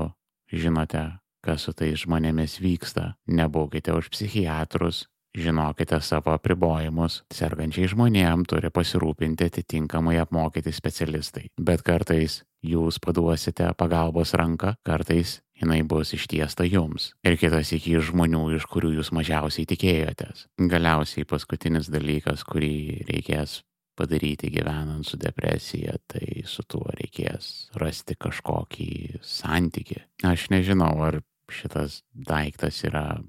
žinote, 0.54 1.06
kas 1.44 1.66
su 1.66 1.74
tais 1.76 2.04
žmonėmis 2.04 2.60
vyksta. 2.62 3.14
Nebūkite 3.28 3.92
už 3.96 4.12
psichiatrus, 4.14 5.04
Žinokite 5.34 5.98
savo 5.98 6.30
apribojimus. 6.30 7.24
Sergančiai 7.34 7.88
žmonėm 7.90 8.44
turi 8.46 8.70
pasirūpinti 8.70 9.48
atitinkamai 9.50 10.20
apmokyti 10.22 10.70
specialistai. 10.70 11.48
Bet 11.58 11.82
kartais 11.82 12.44
jūs 12.62 13.00
paduosite 13.02 13.72
pagalbos 13.74 14.36
ranką, 14.38 14.76
kartais 14.86 15.40
jinai 15.60 15.82
bus 15.86 16.14
ištiesta 16.16 16.66
jums. 16.66 17.12
Ir 17.26 17.38
kitas 17.40 17.72
iki 17.76 17.98
žmonių, 18.02 18.46
iš 18.56 18.66
kurių 18.70 18.94
jūs 18.98 19.12
mažiausiai 19.14 19.68
tikėjotės. 19.70 20.48
Galiausiai 20.58 21.26
paskutinis 21.28 21.90
dalykas, 21.92 22.44
kurį 22.48 23.04
reikės 23.10 23.62
padaryti 23.94 24.50
gyvenant 24.50 25.06
su 25.06 25.18
depresija, 25.20 25.94
tai 26.10 26.42
su 26.50 26.64
tuo 26.66 26.88
reikės 26.98 27.70
rasti 27.78 28.16
kažkokį 28.18 29.20
santyki. 29.22 30.00
Aš 30.26 30.48
nežinau, 30.50 30.92
ar 31.06 31.20
šitas 31.52 32.02
daiktas 32.10 32.82
yra 32.88 33.20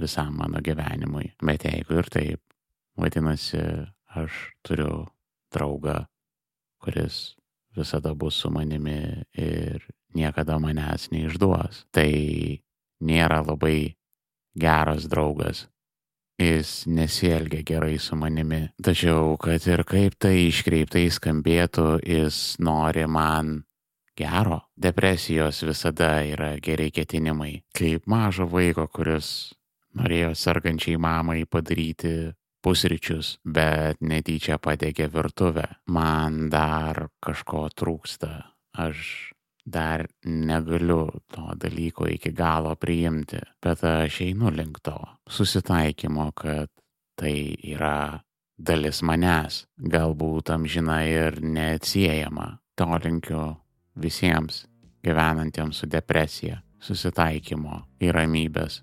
visam 0.00 0.36
mano 0.40 0.62
gyvenimui. 0.64 1.34
Bet 1.42 1.66
jeigu 1.68 2.00
ir 2.00 2.10
taip, 2.10 2.42
vadinasi, 2.98 3.62
aš 4.18 4.50
turiu 4.66 5.06
draugą, 5.54 6.04
kuris 6.82 7.36
visada 7.76 8.14
bus 8.14 8.40
su 8.42 8.50
manimi 8.50 9.22
ir 9.38 9.84
niekada 10.16 10.58
manęs 10.62 11.08
neišduos. 11.12 11.84
Tai 11.94 12.10
nėra 13.00 13.42
labai 13.46 13.96
geras 14.58 15.08
draugas. 15.10 15.66
Jis 16.40 16.86
nesielgia 16.88 17.60
gerai 17.68 17.98
su 18.00 18.16
manimi. 18.16 18.62
Tačiau, 18.80 19.36
kad 19.36 19.66
ir 19.68 19.84
kaip 19.84 20.16
tai 20.16 20.46
iškreiptai 20.46 21.10
skambėtų, 21.12 22.00
jis 22.00 22.56
nori 22.64 23.04
man 23.04 23.58
gero. 24.16 24.62
Depresijos 24.76 25.60
visada 25.68 26.22
yra 26.24 26.54
geri 26.62 26.88
ketinimai. 26.90 27.60
Kaip 27.76 28.08
mažo 28.08 28.48
vaiko, 28.48 28.88
kuris 28.88 29.52
norėjo 29.96 30.32
sergančiai 30.38 30.96
mamai 30.96 31.44
padaryti 31.44 32.32
pusryčius, 32.64 33.38
bet 33.44 34.00
netyčia 34.00 34.58
padegė 34.60 35.08
virtuvę. 35.12 35.66
Man 35.88 36.48
dar 36.52 37.08
kažko 37.24 37.68
trūksta. 37.76 38.32
Aš 38.80 39.32
dar 39.66 40.06
negaliu 40.24 41.08
to 41.32 41.54
dalyko 41.60 42.08
iki 42.08 42.32
galo 42.32 42.74
priimti, 42.76 43.40
bet 43.62 43.84
aš 43.84 44.20
einu 44.26 44.50
link 44.54 44.80
to 44.82 44.96
susitaikymo, 45.28 46.30
kad 46.32 46.70
tai 47.16 47.56
yra 47.62 48.20
dalis 48.58 49.02
manęs, 49.02 49.64
galbūt 49.78 50.52
amžina 50.54 51.02
ir 51.08 51.40
neatsiejama. 51.40 52.58
To 52.76 52.86
linkiu 53.04 53.56
visiems 54.00 54.64
gyvenantiems 55.04 55.82
su 55.82 55.88
depresija, 55.88 56.60
susitaikymo 56.80 57.82
ir 58.00 58.16
ramybės 58.16 58.80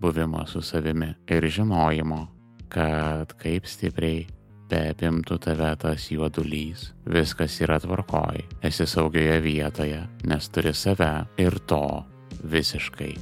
buvimo 0.00 0.46
su 0.46 0.62
savimi 0.62 1.14
ir 1.30 1.46
žinojimo, 1.46 2.26
kad 2.68 3.32
kaip 3.38 3.66
stipriai 3.66 4.26
beapimtų 4.68 5.38
tave 5.44 5.72
tas 5.80 6.10
juodulys, 6.12 6.90
viskas 7.08 7.60
yra 7.64 7.80
tvarkoj, 7.82 8.44
esi 8.64 8.86
saugioje 8.88 9.40
vietoje, 9.44 10.04
nes 10.28 10.52
turi 10.52 10.74
save 10.76 11.12
ir 11.40 11.58
to 11.70 11.82
visiškai 12.44 13.14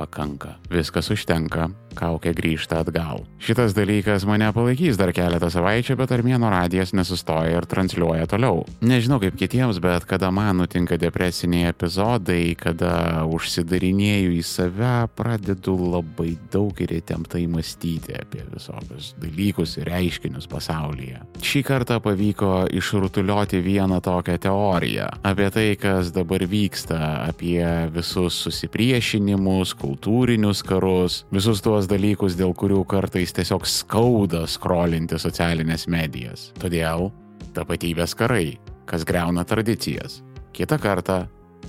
pakanka. 0.00 0.56
Viskas 0.72 1.10
užtenka, 1.12 1.68
kaukė 1.98 2.32
grįžta 2.36 2.80
atgal. 2.84 3.24
Šitas 3.42 3.74
dalykas 3.76 4.24
mane 4.28 4.48
palaikys 4.54 4.98
dar 5.00 5.12
keletą 5.16 5.50
savaičių, 5.52 5.96
bet 6.00 6.14
Armėno 6.14 6.50
radijas 6.52 6.94
nesustoja 6.96 7.58
ir 7.58 7.66
transliuoja 7.70 8.28
toliau. 8.30 8.64
Nežinau 8.84 9.20
kaip 9.22 9.36
kitiems, 9.40 9.80
bet 9.82 10.06
kada 10.08 10.30
man 10.34 10.60
nutinka 10.62 10.98
depresiniai 11.00 11.70
epizodai, 11.72 12.54
kada 12.58 13.24
užsidarinėju 13.28 14.34
į 14.38 14.42
save, 14.46 14.94
pradedu 15.18 15.76
labai 15.96 16.34
daug 16.52 16.76
ir 16.84 16.94
įtemptai 17.00 17.46
mąstyti 17.50 18.16
apie 18.18 18.44
visokius 18.50 19.12
dalykus 19.20 19.76
ir 19.80 19.90
reiškinius 19.90 20.48
pasaulyje. 20.50 21.20
Šį 21.44 21.64
kartą 21.66 22.00
pavyko 22.04 22.66
išrutuliuoti 22.76 23.62
vieną 23.64 24.00
tokią 24.04 24.38
teoriją 24.42 25.10
apie 25.26 25.50
tai, 25.54 25.68
kas 25.80 26.12
dabar 26.14 26.44
vyksta, 26.48 27.00
apie 27.30 27.64
visus 27.94 28.38
susipriešinimus, 28.44 29.74
kultūrinius 29.90 30.62
karus, 30.62 31.24
visus 31.34 31.62
tuos 31.64 31.88
dalykus, 31.90 32.36
dėl 32.38 32.54
kurių 32.54 32.84
kartais 32.86 33.34
tiesiog 33.34 33.66
skauda 33.66 34.44
skrolinti 34.46 35.18
socialinės 35.18 35.88
medijas. 35.90 36.50
Todėl 36.62 37.10
tapatybės 37.56 38.14
karai, 38.14 38.58
kas 38.86 39.04
greuna 39.08 39.44
tradicijas. 39.44 40.20
Kita 40.54 40.78
kartą 40.78 41.24